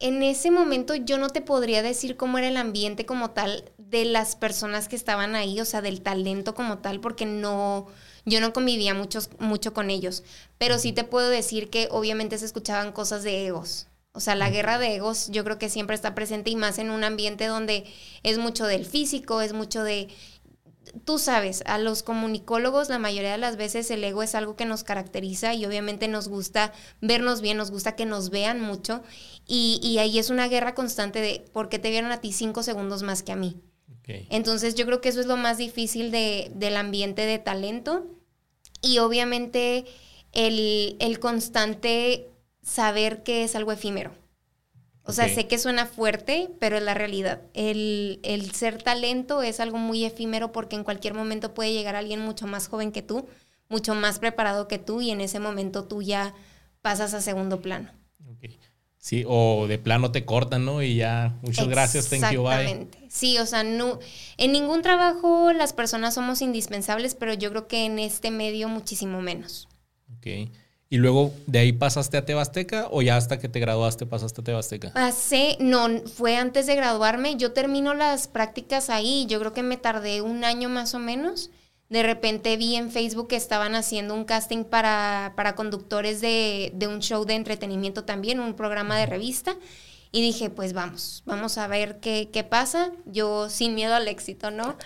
[0.00, 4.04] en ese momento yo no te podría decir cómo era el ambiente como tal de
[4.04, 7.88] las personas que estaban ahí, o sea, del talento como tal, porque no,
[8.24, 10.22] yo no convivía muchos, mucho con ellos.
[10.58, 13.88] Pero sí te puedo decir que obviamente se escuchaban cosas de egos.
[14.12, 16.90] O sea, la guerra de egos yo creo que siempre está presente y más en
[16.90, 17.84] un ambiente donde
[18.22, 20.08] es mucho del físico, es mucho de...
[21.04, 24.64] Tú sabes, a los comunicólogos la mayoría de las veces el ego es algo que
[24.64, 29.02] nos caracteriza y obviamente nos gusta vernos bien, nos gusta que nos vean mucho
[29.46, 32.62] y, y ahí es una guerra constante de por qué te vieron a ti cinco
[32.62, 33.60] segundos más que a mí.
[34.30, 38.06] Entonces yo creo que eso es lo más difícil de, del ambiente de talento.
[38.80, 39.84] Y obviamente
[40.32, 42.30] el, el constante
[42.62, 44.12] saber que es algo efímero.
[45.08, 47.40] O sea, sé que suena fuerte, pero es la realidad.
[47.54, 52.20] El, el ser talento es algo muy efímero porque en cualquier momento puede llegar alguien
[52.20, 53.26] mucho más joven que tú,
[53.70, 56.34] mucho más preparado que tú y en ese momento tú ya
[56.82, 57.90] pasas a segundo plano.
[58.30, 58.50] Ok.
[58.98, 60.82] Sí, o de plano te cortan, ¿no?
[60.82, 62.52] Y ya, muchas gracias, thank you, bye.
[62.52, 62.98] Exactamente.
[63.08, 64.00] Sí, o sea, no,
[64.36, 69.22] en ningún trabajo las personas somos indispensables, pero yo creo que en este medio muchísimo
[69.22, 69.68] menos.
[70.18, 70.50] Ok.
[70.90, 74.44] Y luego, ¿de ahí pasaste a Tebasteca o ya hasta que te graduaste pasaste a
[74.44, 74.92] Tebasteca?
[74.94, 77.36] Pasé, no, fue antes de graduarme.
[77.36, 79.26] Yo termino las prácticas ahí.
[79.28, 81.50] Yo creo que me tardé un año más o menos.
[81.90, 86.86] De repente vi en Facebook que estaban haciendo un casting para, para conductores de, de
[86.86, 89.56] un show de entretenimiento también, un programa de revista.
[90.10, 92.92] Y dije, pues vamos, vamos a ver qué, qué pasa.
[93.04, 94.76] Yo sin miedo al éxito, ¿no?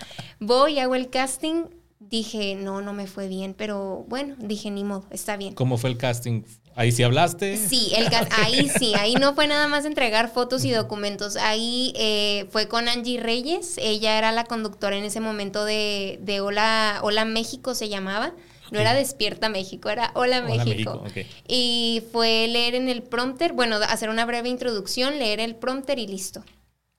[0.41, 1.63] Voy, hago el casting.
[2.09, 5.53] Dije, no, no me fue bien, pero bueno, dije, ni modo, está bien.
[5.53, 6.43] ¿Cómo fue el casting?
[6.75, 7.57] Ahí sí hablaste.
[7.57, 11.35] Sí, el ahí sí, ahí no fue nada más entregar fotos y documentos.
[11.35, 16.41] Ahí eh, fue con Angie Reyes, ella era la conductora en ese momento de, de
[16.41, 18.33] Hola, Hola México se llamaba.
[18.71, 21.03] No era Despierta México, era Hola Hola, México.
[21.47, 26.07] Y fue leer en el prompter, bueno, hacer una breve introducción, leer el prompter y
[26.07, 26.43] listo.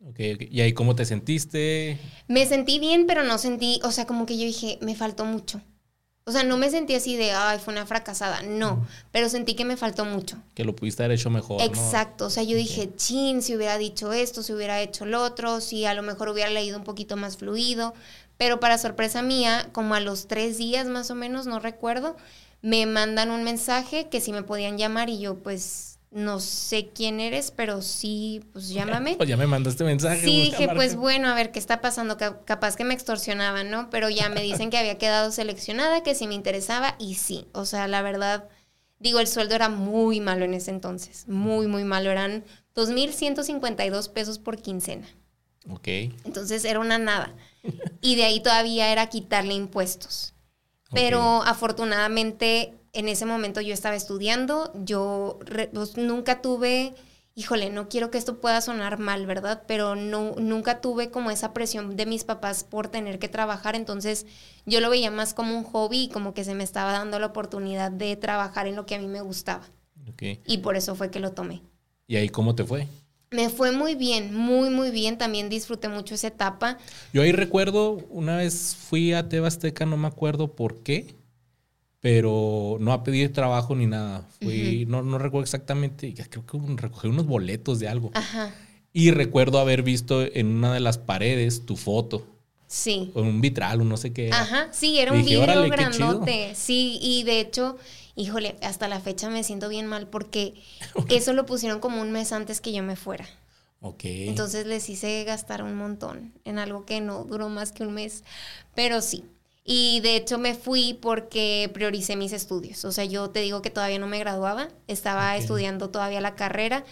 [0.06, 0.42] Ok, ok.
[0.50, 1.98] ¿Y ahí cómo te sentiste?
[2.28, 5.62] Me sentí bien, pero no sentí, o sea, como que yo dije, me faltó mucho.
[6.26, 9.66] O sea, no me sentí así de, ay, fue una fracasada, no, pero sentí que
[9.66, 10.38] me faltó mucho.
[10.54, 11.64] Que lo pudiste haber hecho mejor, ¿no?
[11.66, 15.60] Exacto, o sea, yo dije, chin, si hubiera dicho esto, si hubiera hecho lo otro,
[15.60, 17.92] si a lo mejor hubiera leído un poquito más fluido,
[18.38, 22.16] pero para sorpresa mía, como a los tres días más o menos, no recuerdo,
[22.62, 27.18] me mandan un mensaje que si me podían llamar y yo pues no sé quién
[27.18, 29.16] eres, pero sí, pues llámame.
[29.16, 30.20] Pues ya me mandaste mensaje.
[30.24, 32.16] Sí, dije, pues bueno, a ver qué está pasando.
[32.16, 33.90] Ca- capaz que me extorsionaban, ¿no?
[33.90, 37.48] Pero ya me dicen que había quedado seleccionada, que si me interesaba, y sí.
[37.52, 38.48] O sea, la verdad,
[39.00, 41.26] digo, el sueldo era muy malo en ese entonces.
[41.26, 42.10] Muy, muy malo.
[42.12, 42.44] Eran
[42.76, 45.08] 2.152 pesos por quincena.
[45.68, 45.88] Ok.
[46.24, 47.34] Entonces era una nada.
[48.00, 50.32] Y de ahí todavía era quitarle impuestos.
[50.92, 55.38] Pero afortunadamente en ese momento yo estaba estudiando, yo
[55.72, 56.94] pues, nunca tuve,
[57.34, 59.64] híjole, no quiero que esto pueda sonar mal, ¿verdad?
[59.66, 64.26] Pero no, nunca tuve como esa presión de mis papás por tener que trabajar, entonces
[64.64, 67.26] yo lo veía más como un hobby y como que se me estaba dando la
[67.26, 69.64] oportunidad de trabajar en lo que a mí me gustaba.
[70.08, 70.22] Ok.
[70.46, 71.62] Y por eso fue que lo tomé.
[72.06, 72.86] ¿Y ahí cómo te fue?
[73.30, 75.18] Me fue muy bien, muy, muy bien.
[75.18, 76.78] También disfruté mucho esa etapa.
[77.12, 81.16] Yo ahí recuerdo, una vez fui a Tebasteca, no me acuerdo por qué,
[82.04, 84.28] pero no a pedir trabajo ni nada.
[84.42, 88.10] Fui, no, no recuerdo exactamente, creo que un- recogí unos boletos de algo.
[88.12, 88.54] Ajá,
[88.92, 92.26] Y recuerdo haber visto en una de las paredes tu foto,
[92.66, 93.10] sí.
[93.14, 94.26] o un vitral, o no sé qué.
[94.28, 94.38] era.
[94.42, 96.54] Ajá, sí, era un Dije, vidrio grandote.
[96.54, 97.78] Sí, y de hecho,
[98.16, 100.52] híjole, hasta la fecha me siento bien mal porque
[101.08, 103.24] eso lo pusieron como un mes antes que yo me fuera.
[103.80, 104.02] Ok.
[104.04, 108.24] Entonces les hice gastar un montón en algo que no duró más que un mes.
[108.74, 109.24] Pero sí.
[109.66, 112.84] Y de hecho me fui porque prioricé mis estudios.
[112.84, 116.84] O sea, yo te digo que todavía no me graduaba, estaba estudiando todavía la carrera.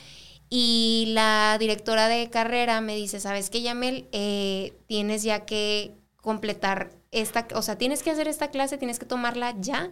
[0.48, 4.08] Y la directora de carrera me dice, ¿sabes qué, Yamel?
[4.12, 9.06] Eh, tienes ya que completar esta, o sea, tienes que hacer esta clase, tienes que
[9.06, 9.90] tomarla ya,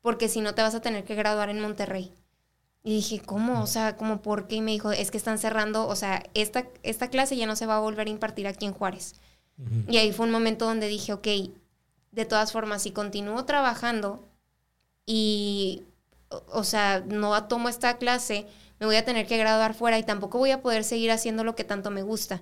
[0.00, 2.12] porque si no te vas a tener que graduar en Monterrey.
[2.82, 3.62] Y dije, ¿cómo?
[3.62, 4.56] O sea, ¿cómo por qué?
[4.56, 7.66] Y me dijo, es que están cerrando, o sea, esta, esta clase ya no se
[7.66, 9.14] va a volver a impartir aquí en Juárez.
[9.88, 11.28] Y ahí fue un momento donde dije, ok,
[12.14, 14.28] de todas formas, si continúo trabajando
[15.06, 15.82] y,
[16.52, 18.46] o, sea, no tomo esta clase,
[18.78, 21.54] me voy a tener que graduar fuera y tampoco voy a poder seguir haciendo lo
[21.54, 22.40] que tanto me gusta.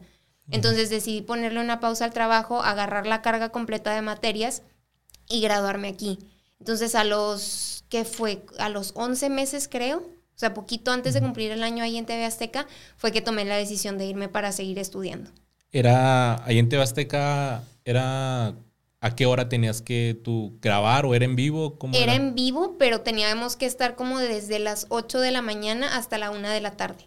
[0.50, 4.62] Entonces decidí ponerle una pausa al trabajo, agarrar la carga completa de materias
[5.28, 6.18] y graduarme aquí.
[6.58, 8.44] Entonces a los, ¿qué fue?
[8.58, 12.06] A los 11 meses creo, o sea, poquito antes de cumplir el año ahí en
[12.06, 15.30] TV Azteca, fue que tomé la decisión de irme para seguir estudiando.
[15.70, 18.54] Era, ahí en Tebasteca, era,
[19.02, 21.76] ¿a qué hora tenías que tú grabar o era en vivo?
[21.78, 25.96] ¿Cómo Era en vivo, pero teníamos que estar como desde las 8 de la mañana
[25.98, 27.06] hasta la 1 de la tarde.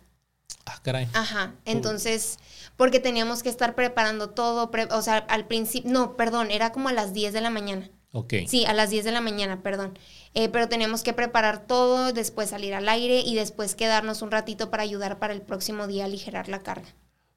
[0.66, 1.08] Ah, caray.
[1.14, 2.38] Ajá, entonces,
[2.76, 6.90] porque teníamos que estar preparando todo, pre- o sea, al principio, no, perdón, era como
[6.90, 7.90] a las 10 de la mañana.
[8.12, 8.34] Ok.
[8.48, 9.98] Sí, a las 10 de la mañana, perdón.
[10.34, 14.70] Eh, pero teníamos que preparar todo, después salir al aire y después quedarnos un ratito
[14.70, 16.88] para ayudar para el próximo día a aligerar la carga.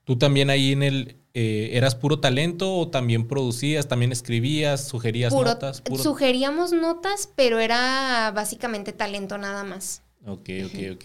[0.09, 5.35] ¿Tú también ahí en el, eh, eras puro talento o también producías, también escribías, sugerías
[5.35, 5.83] Puro- notas?
[5.83, 6.03] Puro...
[6.03, 10.01] Sugeríamos notas, pero era básicamente talento nada más.
[10.25, 11.05] Ok, ok, ok.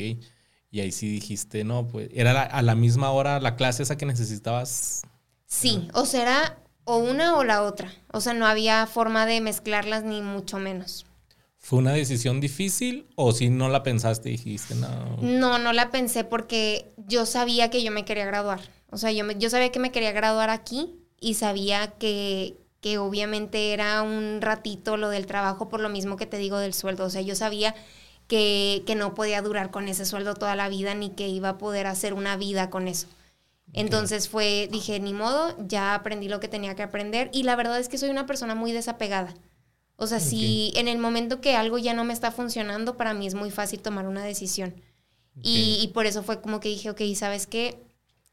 [0.71, 3.97] Y ahí sí dijiste, no, pues, era la- a la misma hora la clase esa
[3.97, 5.01] que necesitabas.
[5.47, 7.91] Sí, o sea, era o una o la otra.
[8.13, 11.05] O sea, no había forma de mezclarlas ni mucho menos.
[11.65, 15.15] ¿Fue una decisión difícil o si no la pensaste y dijiste no?
[15.21, 18.59] No, no la pensé porque yo sabía que yo me quería graduar.
[18.89, 22.97] O sea, yo, me- yo sabía que me quería graduar aquí y sabía que, que
[22.97, 27.05] obviamente era un ratito lo del trabajo por lo mismo que te digo del sueldo.
[27.05, 27.73] O sea, yo sabía
[28.27, 31.57] que, que no podía durar con ese sueldo toda la vida ni que iba a
[31.57, 33.07] poder hacer una vida con eso.
[33.71, 37.79] Entonces fue, dije, ni modo, ya aprendí lo que tenía que aprender y la verdad
[37.79, 39.33] es que soy una persona muy desapegada.
[40.03, 43.27] O sea, si en el momento que algo ya no me está funcionando, para mí
[43.27, 44.75] es muy fácil tomar una decisión.
[45.41, 47.77] Y, y por eso fue como que dije, ok, ¿sabes qué?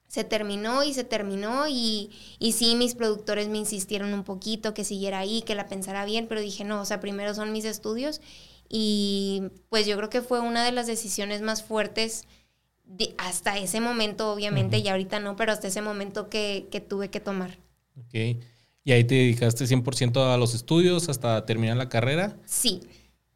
[0.09, 4.85] Se terminó y se terminó y, y sí, mis productores me insistieron un poquito que
[4.85, 8.21] siguiera ahí, que la pensara bien, pero dije, no, o sea, primero son mis estudios
[8.69, 12.25] y pues yo creo que fue una de las decisiones más fuertes
[12.85, 17.09] de- hasta ese momento, obviamente, y ahorita no, pero hasta ese momento que, que tuve
[17.09, 17.59] que tomar.
[17.97, 18.43] Ok.
[18.91, 22.37] ¿Y ahí te dedicaste 100% a los estudios hasta terminar la carrera?
[22.45, 22.81] Sí.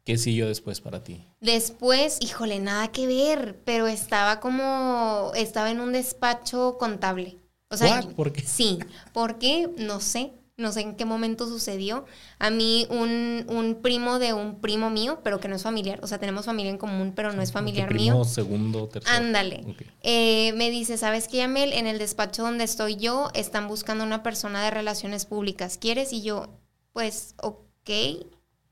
[0.03, 1.23] ¿Qué siguió después para ti?
[1.39, 7.37] Después, híjole, nada que ver, pero estaba como, estaba en un despacho contable.
[7.69, 8.15] O sea, What?
[8.15, 8.41] ¿Por qué?
[8.41, 8.79] Sí,
[9.13, 12.05] porque no sé, no sé en qué momento sucedió.
[12.39, 16.07] A mí un, un primo de un primo mío, pero que no es familiar, o
[16.07, 18.23] sea, tenemos familia en común, pero no es familiar primo, mío.
[18.23, 19.15] segundo, tercero.
[19.15, 19.65] Ándale.
[20.01, 21.73] Eh, me dice, ¿sabes qué, Amel?
[21.73, 25.77] En el despacho donde estoy yo, están buscando una persona de relaciones públicas.
[25.77, 26.13] ¿Quieres?
[26.13, 26.47] Y yo,
[26.93, 27.89] pues, ok.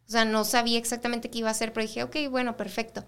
[0.07, 3.05] O sea, no sabía exactamente qué iba a hacer, pero dije, ok, bueno, perfecto.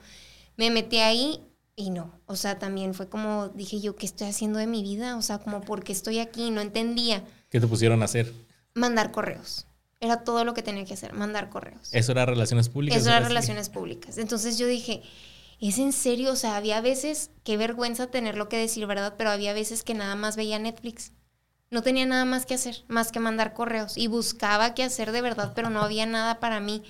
[0.57, 1.41] Me metí ahí
[1.75, 2.11] y no.
[2.25, 5.17] O sea, también fue como, dije yo, ¿qué estoy haciendo de mi vida?
[5.17, 6.51] O sea, como, ¿por qué estoy aquí?
[6.51, 7.23] No entendía.
[7.49, 8.33] ¿Qué te pusieron a hacer?
[8.75, 9.65] Mandar correos.
[10.01, 11.89] Era todo lo que tenía que hacer, mandar correos.
[11.91, 13.01] ¿Eso era relaciones públicas?
[13.01, 14.17] Eso era relaciones públicas.
[14.17, 15.01] Entonces yo dije,
[15.59, 16.33] ¿es en serio?
[16.33, 19.15] O sea, había veces, qué vergüenza tenerlo que decir, ¿verdad?
[19.17, 21.13] Pero había veces que nada más veía Netflix.
[21.71, 23.97] No tenía nada más que hacer, más que mandar correos.
[23.97, 26.83] Y buscaba qué hacer de verdad, pero no había nada para mí.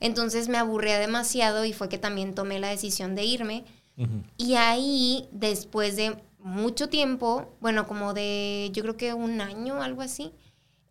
[0.00, 3.64] Entonces me aburría demasiado y fue que también tomé la decisión de irme.
[4.36, 10.02] Y ahí, después de mucho tiempo, bueno, como de, yo creo que un año, algo
[10.02, 10.32] así,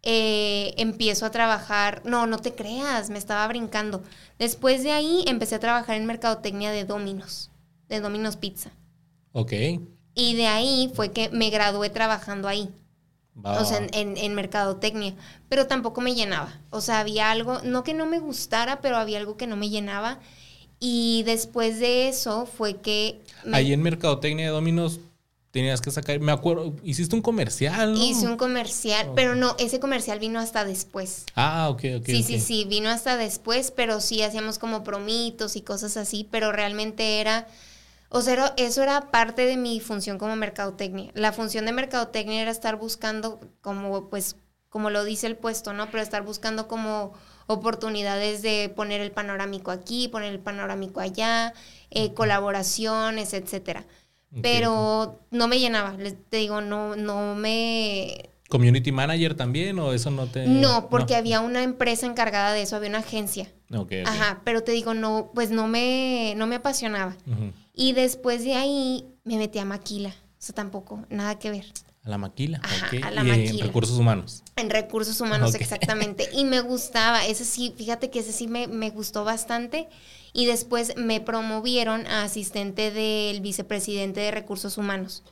[0.03, 4.03] eh, empiezo a trabajar, no, no te creas, me estaba brincando.
[4.39, 7.51] Después de ahí empecé a trabajar en mercadotecnia de Domino's,
[7.89, 8.71] de Domino's Pizza.
[9.33, 9.53] Ok.
[10.13, 12.69] Y de ahí fue que me gradué trabajando ahí,
[13.45, 15.13] Va, o sea, en, en- en mercadotecnia,
[15.47, 16.59] pero tampoco me llenaba.
[16.69, 19.69] O sea, había algo, no que no me gustara, pero había algo que no me
[19.69, 20.19] llenaba.
[20.79, 23.21] Y después de eso fue que...
[23.45, 24.99] me- Ahí en Mercadotecnia de Dominos
[25.51, 28.03] tenías que sacar, me acuerdo, hiciste un comercial, ¿no?
[28.03, 31.25] Hice un comercial, pero no, ese comercial vino hasta después.
[31.35, 32.05] Ah, ok, ok.
[32.05, 36.53] sí, sí, sí, vino hasta después, pero sí hacíamos como promitos y cosas así, pero
[36.53, 37.47] realmente era,
[38.09, 41.11] o sea, eso era parte de mi función como mercadotecnia.
[41.15, 44.37] La función de mercadotecnia era estar buscando como, pues,
[44.69, 45.91] como lo dice el puesto, ¿no?
[45.91, 47.11] Pero estar buscando como
[47.47, 51.53] oportunidades de poner el panorámico aquí, poner el panorámico allá,
[51.89, 53.85] eh, colaboraciones, etcétera.
[54.41, 60.11] Pero no me llenaba, les te digo, no, no me, ¿Community manager también o eso
[60.11, 60.45] no te...?
[60.45, 63.47] no, porque había una empresa encargada de eso, había una agencia.
[63.69, 63.81] No.
[63.83, 64.07] Ok, ok.
[64.07, 67.15] Ajá, pero te digo, no, pues no me, no me apasionaba.
[67.73, 70.09] Y después de ahí me metí a Maquila.
[70.09, 71.65] O sea, tampoco, nada que ver.
[72.03, 73.03] A la maquila, Ajá, ok.
[73.05, 74.43] a la y en recursos humanos.
[74.55, 76.29] En recursos humanos, exactamente.
[76.33, 79.87] Y me gustaba, ese sí, fíjate que ese sí me, me gustó bastante.
[80.33, 85.23] Y después me promovieron a asistente del vicepresidente de recursos humanos.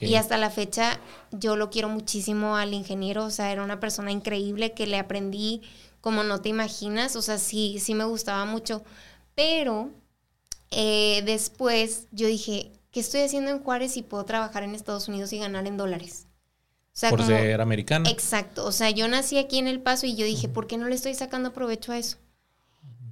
[0.00, 4.12] Y hasta la fecha yo lo quiero muchísimo al ingeniero, o sea, era una persona
[4.12, 5.62] increíble que le aprendí
[6.02, 8.82] como no te imaginas, o sea, sí, sí me gustaba mucho.
[9.34, 9.90] Pero
[10.70, 15.32] eh, después yo dije, ¿qué estoy haciendo en Juárez si puedo trabajar en Estados Unidos
[15.32, 16.26] y ganar en dólares?
[16.92, 18.10] O sea, Por como- ser americana.
[18.10, 20.88] Exacto, o sea, yo nací aquí en El Paso y yo dije, ¿por qué no
[20.88, 22.18] le estoy sacando provecho a eso?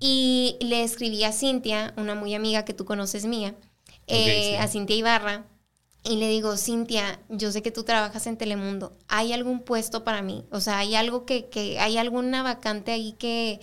[0.01, 3.55] Y le escribí a Cintia, una muy amiga que tú conoces mía,
[4.07, 4.57] eh, sí.
[4.57, 5.45] a Cintia Ibarra,
[6.05, 10.23] y le digo, Cintia, yo sé que tú trabajas en Telemundo, ¿hay algún puesto para
[10.23, 10.45] mí?
[10.51, 13.61] O sea, ¿hay algo que, que hay alguna vacante ahí que,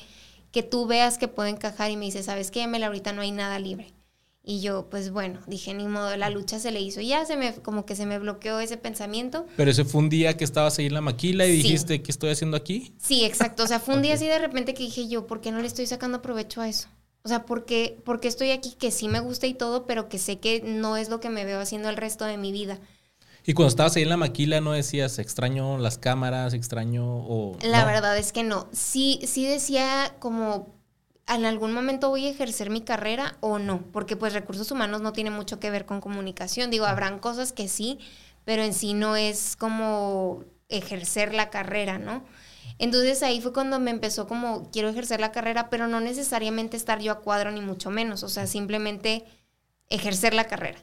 [0.52, 1.90] que tú veas que puede encajar?
[1.92, 2.84] Y me dice, ¿sabes qué, Mel?
[2.84, 3.94] Ahorita no hay nada libre.
[4.48, 7.02] Y yo, pues bueno, dije, ni modo, la lucha se le hizo.
[7.02, 9.48] Y ya se me, como que se me bloqueó ese pensamiento.
[9.58, 11.64] Pero ese fue un día que estabas ahí en la maquila y Sí.
[11.64, 12.94] dijiste, ¿qué estoy haciendo aquí?
[13.02, 13.64] Sí, exacto.
[13.64, 15.68] O sea, fue un día así de repente que dije yo, ¿por qué no le
[15.68, 16.88] estoy sacando provecho a eso?
[17.24, 20.10] O sea, ¿por qué, por qué estoy aquí que sí me gusta y todo, pero
[20.10, 22.78] que sé que no es lo que me veo haciendo el resto de mi vida?
[23.48, 27.58] Y cuando estabas ahí en la maquila, ¿no decías, extraño las cámaras, extraño o...?
[27.64, 27.88] La no?
[27.88, 28.68] verdad es que no.
[28.72, 30.75] Sí, sí decía como,
[31.28, 33.82] ¿en algún momento voy a ejercer mi carrera o no?
[33.92, 36.70] Porque pues recursos humanos no tiene mucho que ver con comunicación.
[36.70, 38.00] Digo, habrán cosas que sí,
[38.44, 42.24] pero en sí no es como ejercer la carrera, ¿no?
[42.78, 47.00] Entonces ahí fue cuando me empezó como, quiero ejercer la carrera, pero no necesariamente estar
[47.00, 49.26] yo a cuadro ni mucho menos, o sea, simplemente
[49.90, 50.80] ejercer la carrera.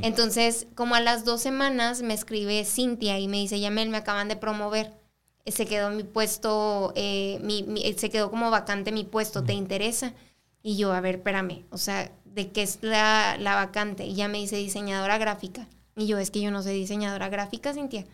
[0.00, 4.26] Entonces, como a las dos semanas me escribe Cintia y me dice, Yamel, me acaban
[4.26, 4.94] de promover,
[5.46, 10.12] se quedó mi puesto, eh, se quedó como vacante mi puesto, ¿te interesa?
[10.62, 14.04] Y yo, a ver, espérame, o sea, ¿de qué es la, la vacante?
[14.04, 15.68] Y ya me dice diseñadora gráfica.
[15.94, 18.04] Y yo, es que yo no soy diseñadora gráfica, Cintia.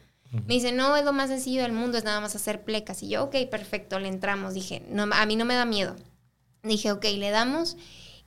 [0.47, 3.03] Me dice, no, es lo más sencillo del mundo, es nada más hacer plecas.
[3.03, 4.55] Y yo, ok, perfecto, le entramos.
[4.55, 5.97] Dije, no, a mí no me da miedo.
[6.63, 7.77] Dije, ok, le damos.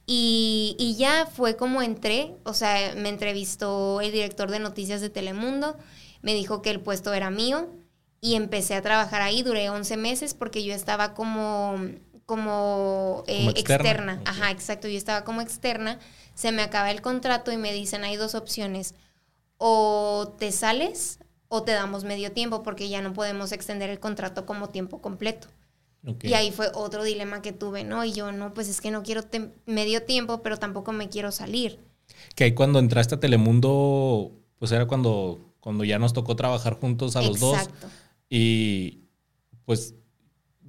[0.06, 5.10] Y, y, ya fue como entré, o sea, me entrevistó el director de noticias de
[5.10, 5.78] Telemundo,
[6.22, 7.68] me dijo que el puesto era mío
[8.26, 11.76] y empecé a trabajar ahí, duré 11 meses porque yo estaba como,
[12.26, 14.20] como, eh, externa.
[14.26, 16.00] Ajá, exacto, yo estaba como externa,
[16.34, 18.96] se me acaba el contrato y me dicen, hay dos opciones,
[19.60, 24.48] o te sales o te damos medio tiempo porque ya no podemos extender el contrato
[24.48, 25.48] como tiempo completo.
[26.24, 28.04] Y ahí fue otro dilema que tuve, ¿no?
[28.06, 29.22] Y yo, no, pues es que no quiero
[29.68, 31.80] medio tiempo, pero tampoco me quiero salir.
[32.34, 37.16] Que ahí cuando entraste a Telemundo, pues era cuando, cuando ya nos tocó trabajar juntos
[37.16, 37.76] a los Exacto.
[37.82, 37.92] dos.
[38.30, 39.06] Y
[39.66, 39.96] pues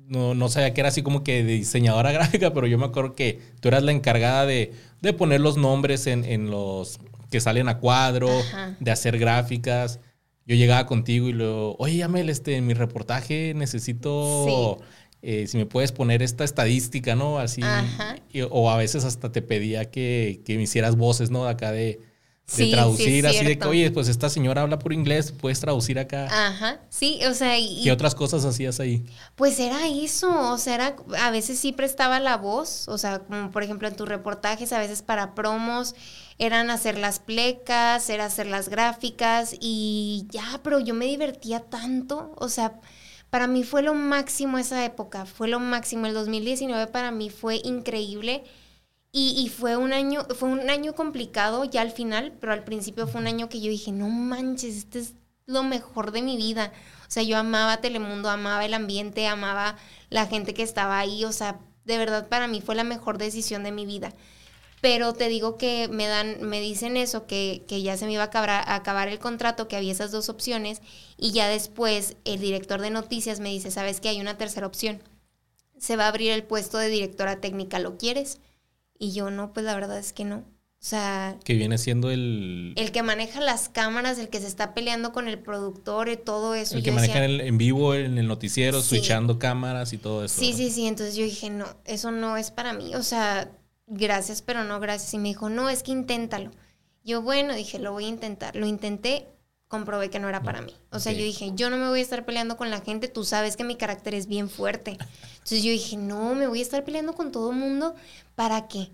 [0.09, 3.15] no, no sabía que era así como que de diseñadora gráfica, pero yo me acuerdo
[3.15, 6.99] que tú eras la encargada de, de poner los nombres en, en, los
[7.31, 8.31] que salen a cuadro,
[8.79, 10.01] de hacer gráficas.
[10.47, 14.79] Yo llegaba contigo y luego, oye, Yamel, este, en mi reportaje necesito,
[15.23, 17.41] eh, si me puedes poner esta estadística, ¿no?
[17.41, 17.63] Así,
[18.49, 21.49] o a veces hasta te pedía que, que me hicieras voces, ¿no?
[21.49, 21.99] Acá de,
[22.55, 26.27] de traducir, así de que, oye, pues esta señora habla por inglés, puedes traducir acá.
[26.31, 27.59] Ajá, sí, o sea.
[27.59, 29.05] Y, ¿Qué otras cosas hacías ahí?
[29.35, 33.51] Pues era eso, o sea, era, a veces sí prestaba la voz, o sea, como
[33.51, 35.97] por ejemplo en tus reportajes, a veces para promos,
[36.39, 42.33] eran hacer las plecas, era hacer las gráficas y ya, pero yo me divertía tanto,
[42.37, 42.81] o sea,
[43.29, 47.61] para mí fue lo máximo esa época, fue lo máximo, el 2019 para mí fue
[47.65, 48.45] increíble
[49.19, 53.23] y, fue un año, fue un año complicado ya al final, pero al principio fue
[53.23, 55.15] un año que yo dije, no manches, este es
[55.47, 56.71] lo mejor de mi vida.
[57.09, 59.79] O sea, yo amaba Telemundo, amaba el ambiente, amaba
[60.11, 61.25] la gente que estaba ahí.
[61.25, 64.13] O sea, de verdad para mí fue la mejor decisión de mi vida.
[64.83, 68.23] Pero te digo que me dan, me dicen eso, que, que ya se me iba
[68.23, 70.83] a acabar, a acabar el contrato, que había esas dos opciones,
[71.17, 75.03] y ya después el director de noticias me dice, sabes que hay una tercera opción.
[75.79, 78.41] Se va a abrir el puesto de directora técnica, ¿lo quieres?
[78.99, 80.45] Y yo no, pues la verdad es que no.
[80.79, 81.39] O sea...
[81.43, 82.75] Que viene siendo el...
[82.77, 86.55] El que maneja las cámaras, el que se está peleando con el productor y todo
[86.55, 86.77] eso.
[86.77, 90.39] El que maneja en vivo en el noticiero, switchando cámaras y todo eso.
[90.39, 90.87] Sí, sí, sí.
[90.87, 92.95] Entonces yo dije, no, eso no es para mí.
[92.95, 93.51] O sea,
[93.87, 95.13] gracias, pero no gracias.
[95.15, 96.51] Y me dijo, no, es que inténtalo.
[97.03, 98.55] Yo, bueno, dije, lo voy a intentar.
[98.55, 99.27] Lo intenté,
[99.69, 100.75] comprobé que no era para mí.
[100.91, 103.25] O sea, yo dije, yo no me voy a estar peleando con la gente, tú
[103.25, 104.93] sabes que mi carácter es bien fuerte.
[104.93, 107.95] Entonces yo dije, no, me voy a estar peleando con todo el mundo,
[108.35, 108.91] ¿para qué?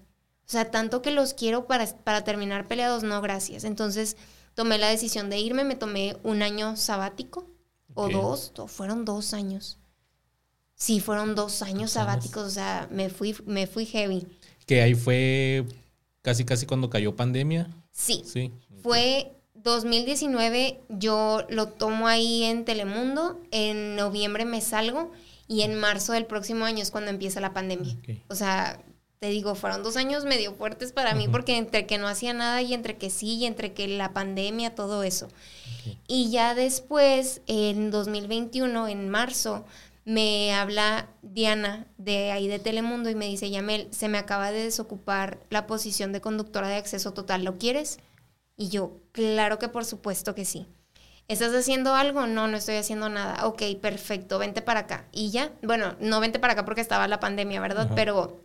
[0.46, 3.64] O sea, tanto que los quiero para, para terminar peleados, no, gracias.
[3.64, 4.16] Entonces
[4.54, 7.48] tomé la decisión de irme, me tomé un año sabático,
[7.94, 9.78] o dos, fueron dos años.
[10.74, 14.26] Sí, fueron dos años sabáticos, o sea, me fui, me fui heavy.
[14.66, 15.66] Que ahí fue
[16.22, 17.70] casi, casi cuando cayó pandemia.
[17.92, 18.22] Sí.
[18.24, 18.50] Sí.
[18.82, 25.12] Fue 2019 yo lo tomo ahí en Telemundo, en noviembre me salgo
[25.48, 27.96] y en marzo del próximo año es cuando empieza la pandemia.
[28.28, 28.82] O sea,
[29.18, 32.60] te digo, fueron dos años medio fuertes para mí porque entre que no hacía nada
[32.62, 35.28] y entre que sí y entre que la pandemia, todo eso.
[36.08, 39.64] Y ya después, en 2021, en marzo,
[40.04, 44.64] me habla Diana de ahí de Telemundo y me dice, Yamel, se me acaba de
[44.64, 47.98] desocupar la posición de conductora de acceso total, ¿lo quieres?
[48.56, 50.66] Y yo, claro que por supuesto que sí.
[51.28, 52.26] ¿Estás haciendo algo?
[52.26, 53.46] No, no estoy haciendo nada.
[53.46, 55.08] Ok, perfecto, vente para acá.
[55.12, 57.90] Y ya, bueno, no vente para acá porque estaba la pandemia, ¿verdad?
[57.94, 58.40] Pero,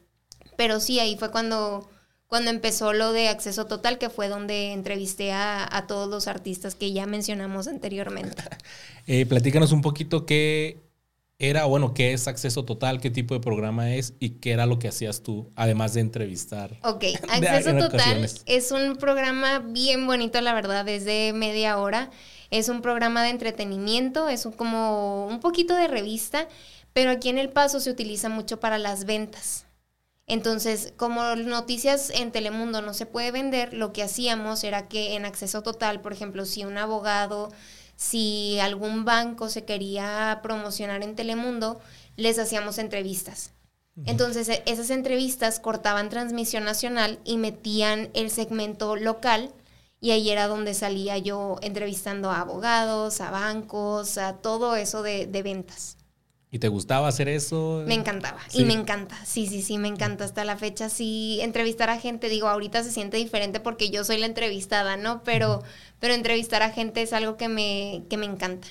[0.55, 1.89] pero sí, ahí fue cuando,
[2.27, 6.75] cuando empezó lo de acceso total, que fue donde entrevisté a, a todos los artistas
[6.75, 8.41] que ya mencionamos anteriormente.
[9.07, 10.86] eh, platícanos un poquito qué
[11.39, 14.79] era, bueno, qué es Acceso Total, qué tipo de programa es y qué era lo
[14.79, 16.79] que hacías tú, además de entrevistar.
[16.83, 22.09] Ok, Acceso Total es un programa bien bonito, la verdad, es de media hora.
[22.49, 26.47] Es un programa de entretenimiento, es como un poquito de revista,
[26.93, 29.65] pero aquí en El Paso se utiliza mucho para las ventas.
[30.27, 35.25] Entonces, como noticias en Telemundo no se puede vender, lo que hacíamos era que en
[35.25, 37.49] acceso total, por ejemplo, si un abogado
[37.97, 41.81] si algún banco se quería promocionar en Telemundo,
[42.15, 43.51] les hacíamos entrevistas.
[44.05, 49.51] Entonces, e, esas entrevistas cortaban transmisión nacional y metían el segmento local
[49.99, 55.25] y ahí era donde salía yo entrevistando a abogados, a bancos, a todo eso de,
[55.43, 55.96] ventas.
[56.49, 57.83] ¿Y te gustaba hacer eso?
[57.85, 58.61] Me encantaba Sí.
[58.61, 62.29] y me encanta, sí, sí, sí, me encanta hasta la fecha, sí, entrevistar a gente,
[62.29, 65.23] digo, ahorita se siente diferente porque yo soy la entrevistada, ¿no?
[65.25, 65.61] Pero,
[65.99, 68.67] pero entrevistar a gente es algo que me, que me encanta.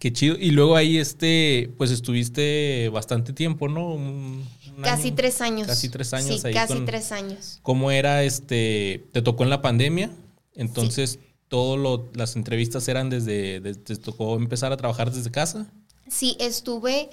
[0.00, 0.36] Qué chido.
[0.38, 3.94] Y luego ahí, este, pues estuviste bastante tiempo, ¿no?
[3.94, 4.44] Un-
[4.76, 5.16] un Casi año.
[5.16, 5.66] tres años.
[5.66, 7.58] Casi tres años Sí, ahí casi con- tres años.
[7.62, 10.10] ¿Cómo era, este, te tocó en la pandemia?
[10.54, 15.66] Entonces, todas las entrevistas eran desde, desde- te tocó empezar a trabajar desde casa.
[16.10, 17.10] Sí, estuve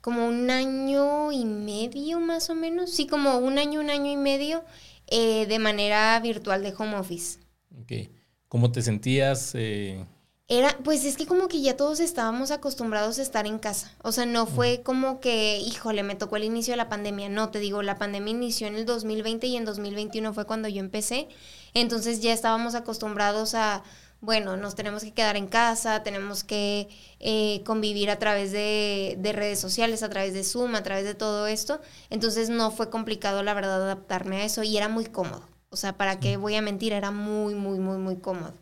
[0.00, 4.16] como un año y medio más o menos, sí, como un año, un año y
[4.16, 4.64] medio
[5.06, 7.38] eh, de manera virtual de home office.
[7.80, 8.10] Ok.
[8.48, 9.52] ¿Cómo te sentías?
[9.54, 10.04] Eh,
[10.48, 13.94] Era, pues es que como que ya todos estábamos acostumbrados a estar en casa.
[14.02, 17.28] O sea, no fue como que, híjole, me tocó el inicio de la pandemia.
[17.28, 20.80] No, te digo, la pandemia inició en el 2020 y en 2021 fue cuando yo
[20.80, 21.28] empecé.
[21.74, 23.84] Entonces ya estábamos acostumbrados a,
[24.22, 29.32] bueno, nos tenemos que quedar en casa, tenemos que eh, convivir a través de, de
[29.32, 31.80] redes sociales, a través de Zoom, a través de todo esto.
[32.08, 35.42] Entonces no fue complicado, la verdad, adaptarme a eso y era muy cómodo.
[35.70, 36.92] O sea, ¿para qué voy a mentir?
[36.92, 38.54] Era muy, muy, muy, muy cómodo.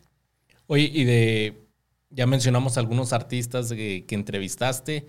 [0.67, 1.63] Oye, y de,
[2.09, 5.09] ya mencionamos algunos artistas que, que entrevistaste.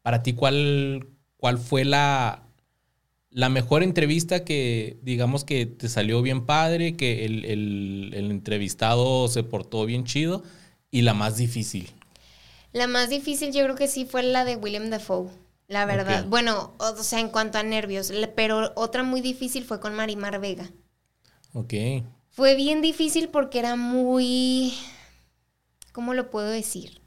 [0.00, 2.49] Para ti, ¿cuál, cuál fue la,
[3.30, 9.28] la mejor entrevista que, digamos, que te salió bien padre, que el, el- el entrevistado
[9.28, 10.42] se portó bien chido
[10.90, 11.90] y la más difícil?
[12.72, 15.30] La más difícil yo creo que sí fue la de William Dafoe,
[15.68, 16.24] la verdad.
[16.26, 20.68] Bueno, o, sea, en cuanto a nervios, pero otra muy difícil fue con Marimar Vega.
[21.54, 21.74] Ok.
[22.30, 24.74] Fue bien difícil porque era muy...
[25.92, 26.99] ¿Cómo lo puedo decir?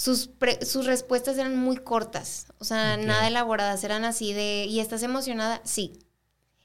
[0.00, 4.78] Sus, pre- sus respuestas eran muy cortas, o sea, nada elaboradas, eran así de, ¿y
[4.78, 5.60] estás emocionada?
[5.64, 5.98] Sí.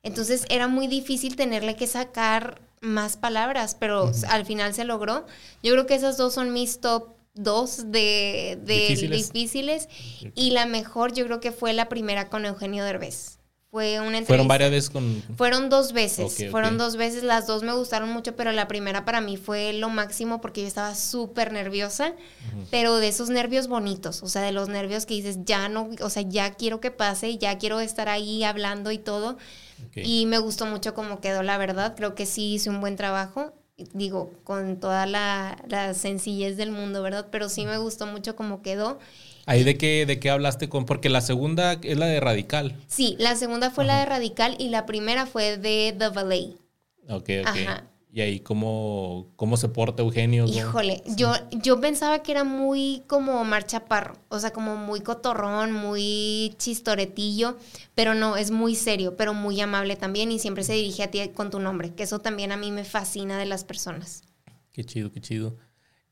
[0.03, 5.25] Entonces era muy difícil tenerle que sacar más palabras, pero al final se logró.
[5.63, 9.34] Yo creo que esas dos son mis top dos de, de Difíciles.
[9.34, 9.89] difíciles.
[10.36, 13.39] Y la mejor yo creo que fue la primera con Eugenio Derbez.
[13.74, 14.28] Fue una entrevista.
[14.28, 15.24] Fueron varias veces con...
[15.36, 16.51] Fueron dos veces, Ok, ok.
[16.51, 19.89] fueron dos veces, las dos me gustaron mucho, pero la primera para mí fue lo
[19.89, 22.67] máximo porque yo estaba súper nerviosa, Ujú.
[22.69, 26.09] pero de esos nervios bonitos, o sea, de los nervios que dices, ya no, o
[26.11, 29.38] sea, ya quiero que pase, ya quiero estar ahí hablando y todo,
[29.88, 29.97] Ok.
[30.03, 33.53] y me gustó mucho cómo quedó, la verdad, creo que sí hice un buen trabajo,
[33.93, 37.26] digo, con toda la, la sencillez del mundo, ¿verdad?
[37.32, 38.99] Pero sí me gustó mucho cómo quedó.
[39.46, 40.86] ¿Ahí de qué, de qué hablaste con...?
[40.86, 42.78] Porque la segunda es la de Radical.
[42.88, 46.56] Sí, la segunda fue la de Radical y la primera fue de The Ballet.
[47.10, 47.46] Ok, ok.
[47.48, 47.89] Ajá.
[48.16, 50.46] Y ahí, ¿cómo, cómo se porta Eugenio?
[50.46, 55.02] ¿Cómo- Híjole, yo, yo pensaba que era muy como Omar Chaparro, o sea, como muy
[55.02, 57.58] cotorrón, muy chistoretillo,
[57.96, 61.28] pero no, es muy serio, pero muy amable también y siempre se dirige a ti
[61.30, 64.22] con tu nombre, que eso también a mí me fascina de las personas.
[64.72, 65.58] Qué chido, qué chido.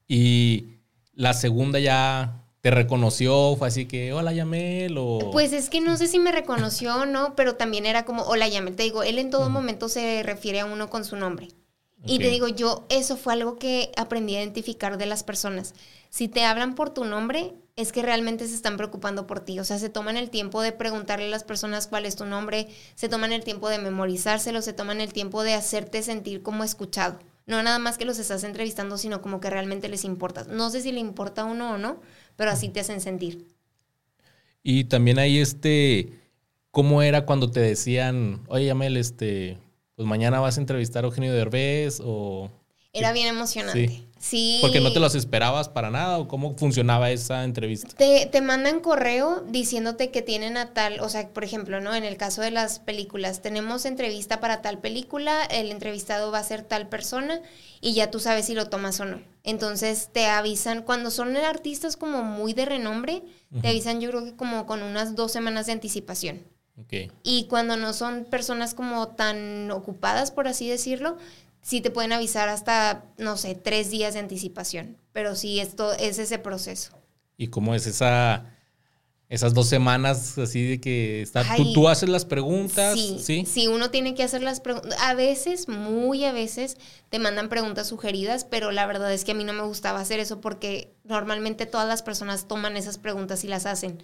[0.07, 0.77] Y
[1.13, 5.31] la segunda ya te reconoció, fue así que, hola, Yamel, o...
[5.31, 8.47] Pues es que no sé si me reconoció o no, pero también era como, hola
[8.47, 11.49] Yamel, te digo, él en todo momento se refiere a uno con su nombre.
[12.03, 15.75] Y te digo, yo, eso fue algo que aprendí a identificar de las personas.
[16.09, 19.59] Si te hablan por tu nombre, es que realmente se están preocupando por ti.
[19.59, 22.67] O sea, se toman el tiempo de preguntarle a las personas cuál es tu nombre,
[22.95, 27.19] se toman el tiempo de memorizárselo, se toman el tiempo de hacerte sentir como escuchado.
[27.45, 30.47] No nada más que los estás entrevistando, sino como que realmente les importas.
[30.47, 31.99] No sé si le importa a uno o no,
[32.35, 33.47] pero así te hacen sentir.
[34.63, 36.13] Y también ahí, este,
[36.69, 39.57] ¿cómo era cuando te decían, oye, Yamel, este,
[39.95, 42.51] pues mañana vas a entrevistar a Eugenio Derbez, o...
[42.93, 43.87] Era bien emocionante.
[43.87, 44.07] Sí.
[44.21, 44.59] Sí.
[44.61, 47.87] Porque no te los esperabas para nada, o cómo funcionaba esa entrevista.
[47.97, 51.95] Te, te mandan correo diciéndote que tienen a tal, o sea, por ejemplo, ¿no?
[51.95, 56.43] En el caso de las películas, tenemos entrevista para tal película, el entrevistado va a
[56.43, 57.41] ser tal persona
[57.81, 59.21] y ya tú sabes si lo tomas o no.
[59.43, 63.23] Entonces te avisan, cuando son artistas como muy de renombre,
[63.59, 66.43] te avisan yo creo que como con unas dos semanas de anticipación.
[66.77, 67.11] Ok.
[67.23, 71.17] Y cuando no son personas como tan ocupadas, por así decirlo,
[71.61, 74.97] sí te pueden avisar hasta, no sé, tres días de anticipación.
[75.13, 76.91] Pero sí, esto es ese proceso.
[77.37, 78.45] ¿Y cómo es esa,
[79.29, 81.73] esas dos semanas así de que está, tú, Ay.
[81.73, 82.93] tú haces las preguntas?
[82.93, 83.45] Sí, Sí.
[83.45, 84.97] sí, uno tiene que hacer las preguntas.
[85.01, 86.77] A veces, muy a veces,
[87.09, 90.19] te mandan preguntas sugeridas, pero la verdad es que a mí no me gustaba hacer
[90.19, 94.01] eso porque normalmente todas las personas toman esas preguntas y las hacen.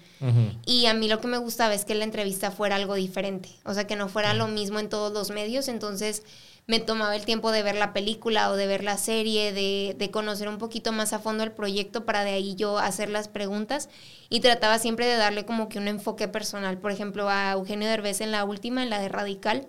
[0.65, 3.73] Y a mí lo que me gustaba es que la entrevista fuera algo diferente, o
[3.73, 6.23] sea, que no fuera lo mismo en todos los medios, entonces
[6.67, 10.11] me tomaba el tiempo de ver la película o de ver la serie, de, de
[10.11, 13.89] conocer un poquito más a fondo el proyecto para de ahí yo hacer las preguntas
[14.29, 16.77] y trataba siempre de darle como que un enfoque personal.
[16.77, 19.67] Por ejemplo, a Eugenio Derbez en la última, en la de Radical,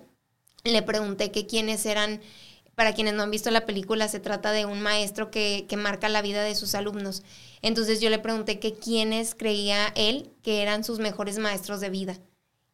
[0.65, 2.21] le pregunté que quiénes eran
[2.75, 6.09] para quienes no han visto la película, se trata de un maestro que, que marca
[6.09, 7.23] la vida de sus alumnos.
[7.61, 12.19] Entonces yo le pregunté que quiénes creía él que eran sus mejores maestros de vida.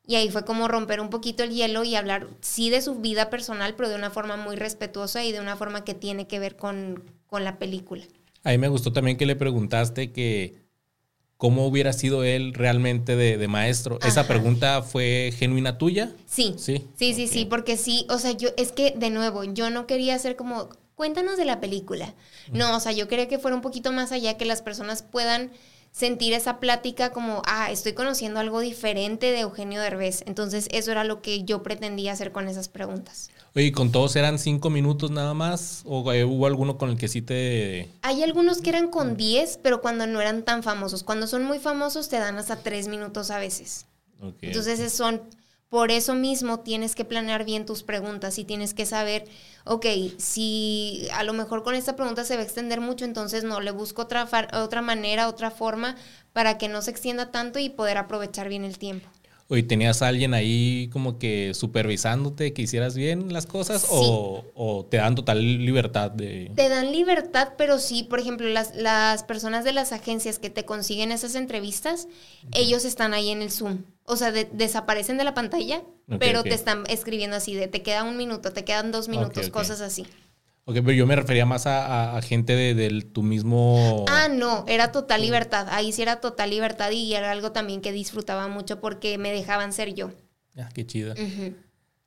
[0.07, 3.31] Y ahí fue como romper un poquito el hielo y hablar, sí, de su vida
[3.31, 6.57] personal, pero de una forma muy respetuosa y de una forma que tiene que ver
[6.57, 8.05] con, con la película.
[8.43, 10.65] A mí me gustó también que le preguntaste que
[11.37, 13.99] cómo hubiera sido él realmente de, maestro.
[14.07, 16.13] ¿Esa pregunta fue genuina tuya?
[16.27, 16.55] Sí.
[16.59, 19.87] Sí, sí, sí, sí, porque sí, o sea, yo, es que de nuevo, yo no
[19.87, 22.15] quería ser como, cuéntanos de la película.
[22.53, 25.51] No, o sea, yo quería que fuera un poquito más allá, que las personas puedan
[25.95, 30.25] sentir esa plática como, ah, estoy conociendo algo diferente de Eugenio Derbez.
[30.27, 33.31] Entonces, eso era lo que yo pretendía hacer con esas preguntas.
[33.55, 35.83] Oye, ¿con todos eran cinco minutos nada más?
[35.87, 37.89] ¿O eh, hubo alguno con el que sí te...?
[38.03, 41.05] Hay algunos que eran con diez, pero cuando no eran tan famosos.
[41.05, 43.87] Cuando son muy famosos te dan hasta tres minutos a veces.
[44.43, 45.23] Entonces son...
[45.75, 49.25] Por eso mismo tienes que planear bien tus preguntas y tienes que saber,
[49.65, 49.85] ok,
[50.19, 53.73] si a lo mejor con esta pregunta se va a extender mucho, entonces no, le
[53.73, 55.97] busco otra, otra manera, otra forma
[56.33, 59.09] para que no se extienda tanto y poder aprovechar bien el tiempo.
[59.49, 64.97] Oye, ¿tenías a alguien ahí como que supervisándote que hicieras bien las cosas o, te
[64.97, 66.51] dan total libertad de...?
[66.55, 70.65] Te dan libertad, pero sí, por ejemplo, las, las personas de las agencias que te
[70.65, 72.09] consiguen esas entrevistas,
[72.53, 73.85] ellos están ahí en el Zoom.
[74.07, 75.83] O sea, desaparecen de la pantalla,
[76.19, 79.81] pero te están escribiendo así de te queda un minuto, te quedan dos minutos, cosas
[79.81, 80.07] así.
[80.67, 84.07] Ok, pero yo me refería más a, gente de, tu mismo...
[84.09, 85.69] Ah, no, era total libertad.
[85.71, 89.75] Ahí sí era total libertad y era algo también que disfrutaba mucho porque me dejaban
[89.75, 90.11] ser yo.
[90.57, 91.15] Ah, qué chido.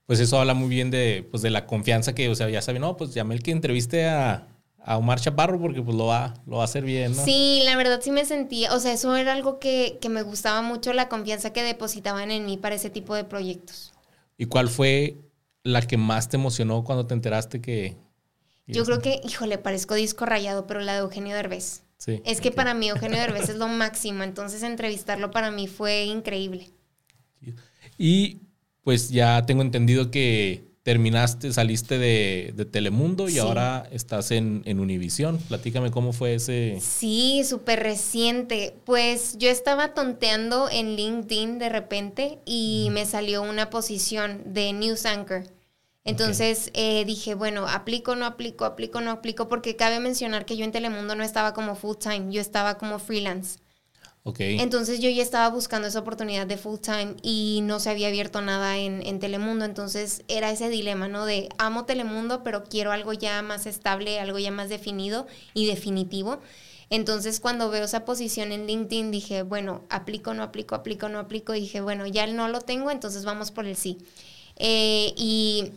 [0.07, 2.81] Pues eso habla muy bien de, pues, de la confianza que, o sea, ya saben,
[2.81, 4.47] no, pues llamé el que entreviste a,
[4.87, 7.25] a Omar Chaparro porque pues lo va, lo va a hacer bien, ¿no?
[7.25, 10.61] Sí, la verdad sí me sentía, o sea, eso era algo que, que me gustaba
[10.61, 13.93] mucho, la confianza que depositaban en mí para ese tipo de proyectos.
[14.37, 15.17] ¿Y cuál fue
[15.63, 17.97] la que más te emocionó cuando te enteraste que,
[18.67, 21.83] yo creo que, híjole, parezco disco rayado, pero la de Eugenio Derbez.
[21.97, 26.05] Sí, es que para mí Eugenio Derbez es lo máximo, entonces entrevistarlo para mí fue
[26.05, 26.69] increíble.
[27.97, 28.41] Y
[28.83, 35.37] pues ya tengo entendido que terminaste, saliste de, Telemundo y ahora estás en, en Univisión.
[35.37, 36.77] Platícame cómo fue ese.
[36.79, 38.73] Sí, súper reciente.
[38.85, 45.05] Pues yo estaba tonteando en LinkedIn de repente y me salió una posición de News
[45.05, 45.43] Anchor.
[46.07, 50.63] Entonces eh, dije, bueno, aplico, no aplico, aplico, no aplico, porque cabe mencionar que yo
[50.63, 53.59] en Telemundo no estaba como full time, yo estaba como freelance.
[54.23, 54.59] Okay.
[54.59, 58.41] Entonces yo ya estaba buscando esa oportunidad de full time y no se había abierto
[58.41, 59.65] nada en, en, Telemundo.
[59.65, 61.25] Entonces era ese dilema, ¿no?
[61.25, 66.39] De amo Telemundo, pero quiero algo ya más estable, algo ya más definido y definitivo.
[66.89, 71.53] Entonces cuando veo esa posición en LinkedIn dije, bueno, aplico, no aplico, aplico, no aplico.
[71.53, 73.97] Y dije, bueno, ya no lo tengo, entonces vamos por el sí.
[74.57, 75.71] Eh, y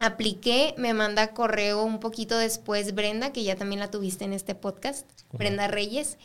[0.00, 4.54] Apliqué, me manda correo un poquito después Brenda, que ya también la tuviste en este
[4.54, 6.18] podcast, Brenda Reyes,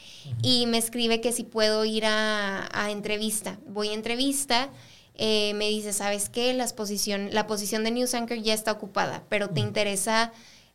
[0.43, 3.57] y me escribe que si puedo ir a, entrevista.
[3.65, 4.69] Voy a entrevista,
[5.15, 6.53] eh, me dice, ¿sabes qué?
[6.53, 10.31] Las posición, la posición de News Anchor ya está ocupada, pero te interesa,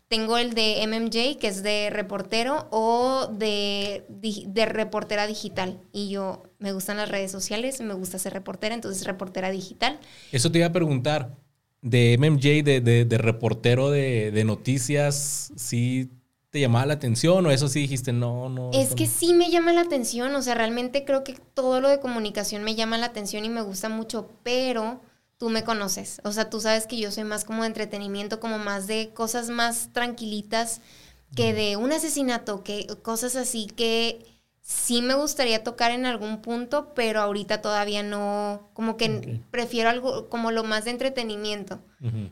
[0.09, 5.81] tengo el de MMJ, que es de reportero, o de, de reportera digital.
[5.93, 10.01] Y yo, me gustan las redes sociales, me gusta ser reportera, entonces reportera digital.
[10.33, 11.37] Eso te iba a preguntar
[11.83, 16.11] de MMJ, de, de, reportero de, noticias, sí
[16.51, 18.70] te llamaba la atención o eso sí dijiste, no, no.
[18.72, 22.01] Es que sí me llama la atención, o sea, realmente creo que todo lo de
[22.01, 25.01] comunicación me llama la atención y me gusta mucho, pero
[25.37, 28.59] tú me conoces, o sea, tú sabes que yo soy más como de entretenimiento, como
[28.59, 30.81] más de cosas más tranquilitas
[31.37, 34.38] que de un asesinato, que cosas así que
[34.69, 40.29] sí me gustaría tocar en algún punto, pero ahorita todavía no, como que prefiero algo
[40.29, 41.81] como lo más de entretenimiento.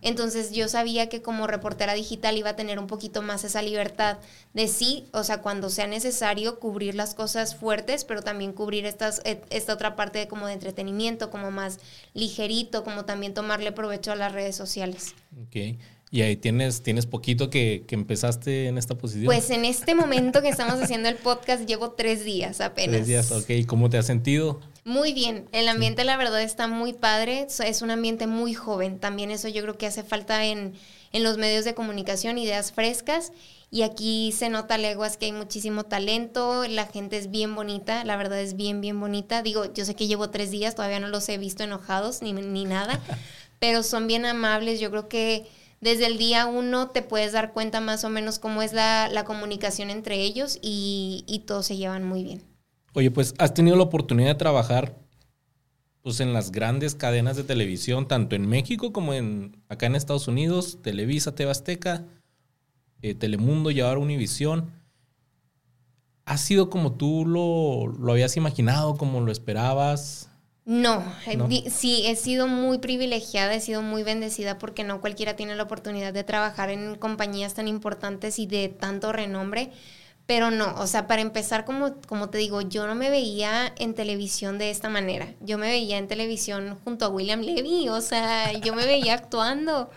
[0.03, 4.19] Entonces yo sabía que como reportera digital iba a tener un poquito más esa libertad
[4.53, 9.23] de sí, o sea, cuando sea necesario cubrir las cosas fuertes, pero también cubrir estas,
[9.25, 11.81] esta otra parte de como de entretenimiento, como más
[12.13, 15.15] ligerito, como también tomarle provecho a las redes sociales.
[15.49, 15.79] Okay.
[16.11, 19.27] Y ahí tienes, tienes poquito que, empezaste en esta posición.
[19.27, 22.97] Pues en este momento que estamos haciendo el podcast llevo tres días apenas.
[22.97, 23.51] Tres días, ok.
[23.51, 24.61] ¿Y cómo te has sentido?
[24.85, 25.47] Muy bien.
[25.51, 27.49] El ambiente, la verdad, está muy padre.
[27.65, 29.01] Es un ambiente muy joven.
[29.01, 30.75] También eso yo creo que hace falta en,
[31.13, 33.33] en los medios de comunicación, ideas frescas.
[33.69, 38.17] Y aquí se nota leguas que hay muchísimo talento, la gente es bien bonita, la
[38.17, 39.43] verdad es bien, bien bonita.
[39.43, 42.65] Digo, yo sé que llevo tres días, todavía no los he visto enojados ni, ni
[42.65, 43.01] nada,
[43.59, 44.79] pero son bien amables.
[44.79, 45.47] Yo creo que
[45.81, 49.91] desde el día uno te puedes dar cuenta más o menos cómo es la, comunicación
[49.91, 52.43] entre ellos y, todos se llevan muy bien.
[52.95, 54.97] Oye, pues has tenido la oportunidad de trabajar
[56.03, 60.29] pues, en las grandes cadenas de televisión, tanto en México como en acá en Estados
[60.29, 62.05] Unidos, Televisa, Tebasteca.
[63.03, 64.73] eh, Telemundo y ahora Univisión.
[66.25, 70.31] ¿Ha sido como tú lo, lo habías imaginado, como lo esperabas?
[70.67, 75.55] No, eh, sí, he sido muy privilegiada, he sido muy bendecida porque no cualquiera tiene
[75.55, 79.71] la oportunidad de trabajar en compañías tan importantes y de tanto renombre.
[80.27, 83.95] Pero no, o sea, para empezar, como, como te digo, yo no me veía en
[83.95, 85.35] televisión de esta manera.
[85.41, 89.89] Yo me veía en televisión junto a William Levy, o sea, yo me veía actuando.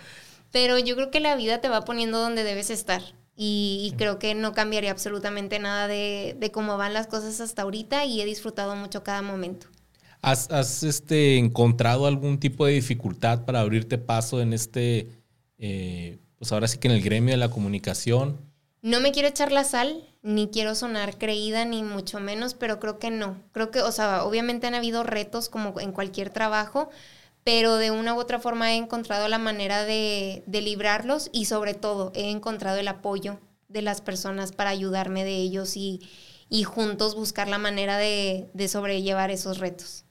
[0.52, 3.02] Pero yo creo que la vida te va poniendo donde debes estar.
[3.36, 8.06] Y, creo que no cambiaría absolutamente nada de, de, cómo van las cosas hasta ahorita
[8.06, 9.68] y he disfrutado mucho cada momento.
[10.22, 15.08] ¿Has, has este, encontrado algún tipo de dificultad para abrirte paso en este,
[15.58, 18.38] eh, pues ahora sí que en el gremio de la comunicación?
[18.82, 23.00] No me quiero echar la sal, ni quiero sonar creída, ni mucho menos, pero creo
[23.00, 23.42] que no.
[23.52, 26.90] Creo que, o sea, obviamente han habido retos como en cualquier trabajo,
[27.44, 31.74] pero de una u otra forma he encontrado la manera de, de librarlos y sobre
[31.74, 33.40] todo he encontrado el apoyo
[33.70, 36.02] de las personas para ayudarme de ellos y,
[36.50, 40.06] y juntos buscar la manera de, de sobrellevar esos retos.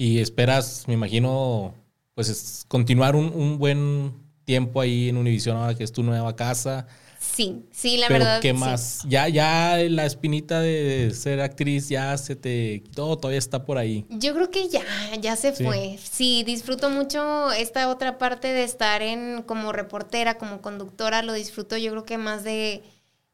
[0.00, 1.74] Y esperas, me imagino,
[2.14, 4.14] pues continuar un, un buen
[4.46, 6.86] tiempo ahí en Univision ahora que es tu nueva casa.
[7.18, 8.40] Sí, sí, la verdad.
[8.40, 9.02] ¿Qué más?
[9.06, 14.06] Ya, ya la espinita de ser actriz ya se te quitó, todavía está por ahí.
[14.08, 14.82] Yo creo que ya,
[15.20, 15.98] ya se fue.
[16.02, 21.76] Sí, disfruto mucho esta otra parte de estar en como reportera, como conductora, lo disfruto
[21.76, 22.82] yo creo que más de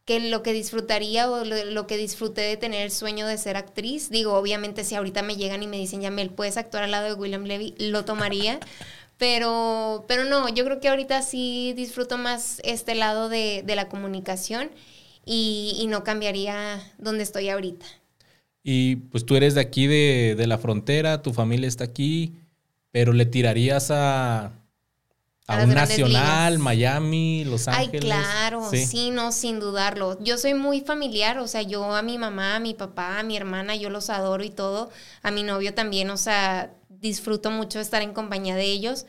[0.07, 4.09] que lo que disfrutaría o lo, que disfruté de tener el sueño de ser actriz.
[4.09, 7.15] Digo, obviamente si ahorita me llegan y me dicen, Yamel, puedes actuar al lado de
[7.15, 8.61] William Levy, lo tomaría.
[9.19, 14.71] Pero, pero no, yo creo que ahorita sí disfruto más este lado de, la comunicación
[15.25, 17.87] y, no cambiaría donde estoy ahorita.
[18.63, 22.35] Y pues tú eres de aquí, de, de la frontera, tu familia está aquí,
[22.91, 24.53] pero le tirarías a,
[25.47, 27.93] a, un nacional, Miami, Los Ángeles.
[27.93, 29.11] Ay, claro, ¿Sí?
[29.11, 30.19] no, sin dudarlo.
[30.21, 33.37] Yo soy muy familiar, o sea, yo a mi mamá, a mi papá, a mi
[33.37, 34.91] hermana, yo los adoro y todo.
[35.23, 39.07] A mi novio también, o sea, disfruto mucho estar en compañía de ellos.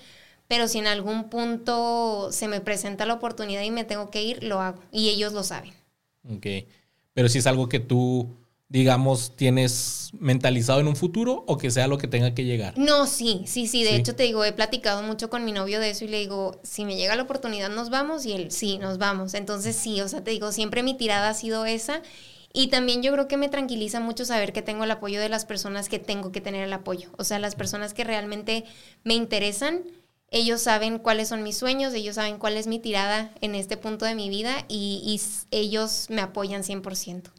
[0.47, 4.43] Pero si en algún punto se me presenta la oportunidad y me tengo que ir,
[4.43, 4.81] lo hago.
[4.91, 5.73] Y ellos lo saben.
[6.29, 6.45] Ok.
[7.13, 8.29] Pero si es algo que tú
[8.69, 12.77] digamos, tienes mentalizado en un futuro o que sea lo que tenga que llegar?
[12.77, 13.83] No, sí, sí, sí.
[13.83, 16.59] De hecho, te digo, he platicado mucho con mi novio de eso y le digo,
[16.63, 18.25] si me llega la oportunidad, nos vamos.
[18.25, 19.33] Y él, sí, nos vamos.
[19.33, 22.01] Entonces, sí, o sea, te digo, siempre mi tirada ha sido esa.
[22.51, 25.45] Y también yo creo que me tranquiliza mucho saber que tengo el apoyo de las
[25.45, 27.09] personas que tengo que tener el apoyo.
[27.17, 28.65] O sea, las personas que realmente
[29.03, 29.83] me interesan.
[30.29, 34.03] Ellos saben cuáles son mis sueños, ellos saben cuál es mi tirada en este punto
[34.03, 37.31] de mi vida y, y ellos me apoyan 100%.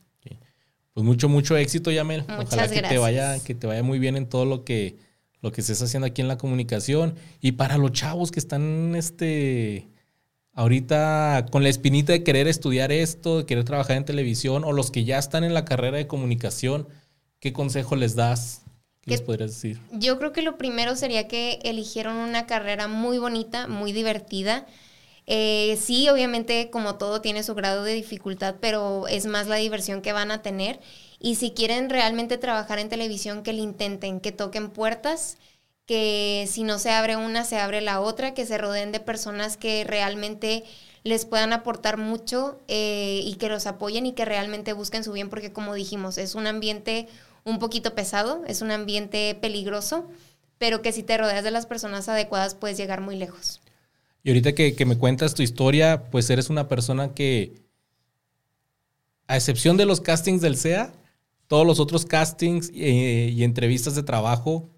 [0.99, 2.24] Pues mucho, mucho éxito, Yamel.
[2.40, 4.96] Ojalá que te vaya, que te vaya muy bien en todo lo que,
[5.40, 7.14] lo que estés haciendo aquí en la comunicación.
[7.40, 9.86] Y para los chavos que están este
[10.55, 14.90] ahorita con la espinita de querer estudiar esto, de querer trabajar en televisión, o los
[14.90, 16.88] que ya están en la carrera de comunicación,
[17.38, 18.62] ¿qué consejo les das?
[19.03, 19.78] ¿Qué les podrías decir?
[19.92, 24.66] Yo creo que lo primero sería que eligieron una carrera muy bonita, muy divertida
[25.31, 30.01] eh, sí, obviamente como todo tiene su grado de dificultad, pero es más la diversión
[30.01, 30.81] que van a tener.
[31.20, 35.37] Y si quieren realmente trabajar en televisión, que lo intenten, que toquen puertas,
[35.87, 39.59] que si no se abre una, se abre la otra, que se rodeen de personas
[39.59, 40.64] que realmente
[41.05, 45.29] les puedan aportar mucho eh, y que los apoyen y que realmente busquen su bien,
[45.29, 47.07] porque como dijimos, es un ambiente
[47.45, 50.09] un poquito pesado, es un ambiente peligroso,
[50.57, 53.61] pero que si te rodeas de las personas adecuadas puedes llegar muy lejos.
[54.22, 57.62] Y ahorita que, me cuentas tu historia, pues eres una persona que,
[59.26, 60.92] a excepción de los castings del SEA,
[61.46, 64.68] todos los otros castings eh, y entrevistas de trabajo,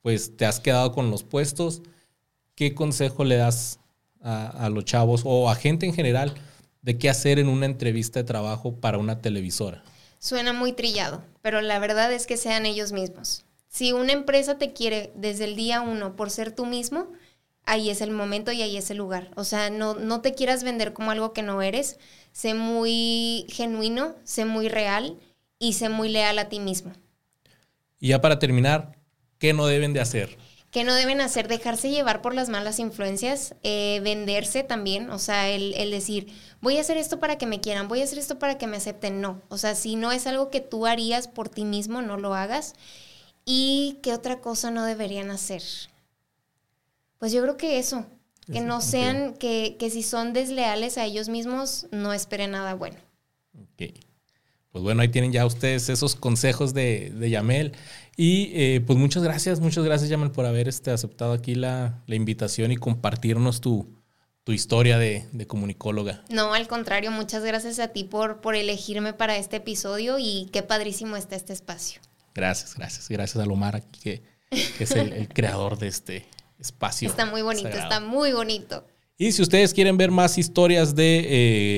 [0.00, 1.82] pues te has quedado con los puestos.
[2.54, 3.80] ¿Qué consejo le das
[4.20, 6.34] a, a, los chavos o a gente en general
[6.82, 9.82] de qué hacer en una entrevista de trabajo para una televisora?
[10.18, 13.44] Suena muy trillado, pero la verdad es que sean ellos mismos.
[13.68, 17.08] Si una empresa te quiere desde el día uno por ser tú mismo,
[17.66, 19.30] ahí es el momento y ahí es el lugar.
[19.36, 21.98] O sea, no, no te quieras vender como algo que no eres.
[22.32, 25.18] Sé muy genuino, sé muy real
[25.58, 26.92] y sé muy leal a ti mismo.
[28.00, 28.98] Y ya para terminar,
[29.38, 30.36] ¿qué no deben de hacer?
[30.70, 31.46] ¿Qué no deben hacer?
[31.46, 36.78] Dejarse llevar por las malas influencias, eh, venderse también, o sea, el, el, decir, voy
[36.78, 39.20] a hacer esto para que me quieran, voy a hacer esto para que me acepten,
[39.20, 39.40] no.
[39.48, 42.74] O sea, si no es algo que tú harías por ti mismo, no lo hagas.
[43.44, 45.62] ¿Y qué otra cosa no deberían hacer?
[47.18, 48.06] Pues yo creo que eso,
[48.52, 52.96] que no sean, que, que, si son desleales a ellos mismos, no esperen nada bueno.
[53.54, 53.94] Ok.
[54.74, 57.72] Pues bueno, ahí tienen ya ustedes esos consejos de, de Yamel.
[58.16, 62.16] Y eh, pues muchas gracias, muchas gracias Yamel por haber este, aceptado aquí la, la
[62.16, 63.86] invitación y compartirnos tu,
[64.42, 66.22] tu historia de, de, comunicóloga.
[66.28, 70.62] No, al contrario, muchas gracias a ti por, por elegirme para este episodio y qué
[70.62, 72.00] padrísimo está este espacio.
[72.34, 73.08] Gracias, gracias.
[73.08, 76.26] Gracias a Lomar aquí que, que es el, el, creador de este
[76.64, 77.08] espacio.
[77.08, 77.84] Está muy bonito, sagrado.
[77.84, 78.84] está muy bonito.
[79.16, 81.26] Y si ustedes quieren ver más historias de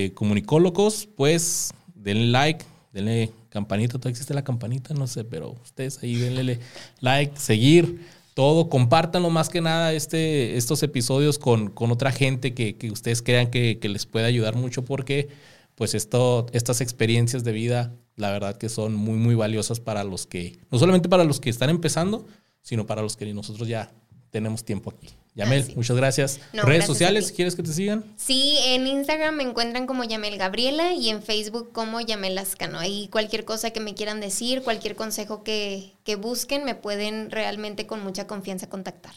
[0.07, 3.99] eh, comunicólogos, pues denle like, denle campanita.
[3.99, 4.95] ¿Todavía existe la campanita?
[4.95, 6.61] No sé, pero ustedes ahí denle
[7.01, 8.01] like, seguir
[8.37, 13.23] todo, compártanlo más que nada este, estos episodios con, con otra gente que, que ustedes
[13.23, 15.31] crean que, que, les puede ayudar mucho porque
[15.75, 20.27] pues esto, estas experiencias de vida, la verdad que son muy, muy valiosas para los
[20.27, 22.27] que, no solamente para los que están empezando,
[22.61, 23.91] sino para los que nosotros ya
[24.37, 25.09] tenemos tiempo aquí.
[25.35, 25.73] Yamel, ah, sí.
[25.77, 26.41] muchas gracias.
[26.53, 28.05] No, ¿Redes gracias sociales quieres que te sigan?
[28.17, 32.79] Sí, en Instagram me encuentran como Yamel Gabriela y en Facebook como Yamel Lascano.
[32.79, 37.87] Ahí cualquier cosa que me quieran decir, cualquier consejo que, que busquen, me pueden realmente
[37.87, 39.15] con mucha confianza contactar.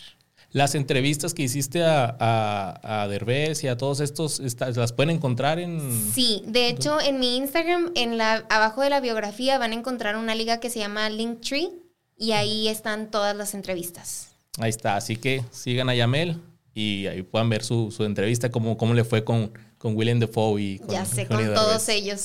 [0.51, 4.41] Las entrevistas que hiciste a, a, a Derbez y a todos estos,
[4.75, 6.11] ¿las pueden encontrar en...?
[6.13, 10.15] Sí, de hecho en mi Instagram, en la, abajo de la biografía van a encontrar
[10.15, 11.69] una liga que se llama Linktree
[12.17, 14.28] y ahí están todas las entrevistas.
[14.59, 16.37] Ahí está, así que sigan a Yamel
[16.73, 20.61] y ahí puedan ver su, su entrevista, cómo, cómo le fue con, con William Defoe
[20.61, 22.21] y con Ya sé, con, con todos ellos.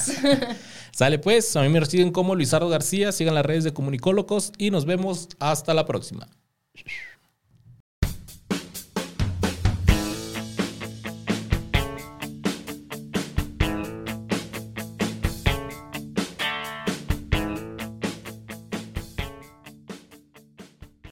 [0.92, 4.70] Sale pues, a mí me reciben como Luisardo García, sigan las redes de Comunicólogos y
[4.70, 6.28] nos vemos hasta la próxima.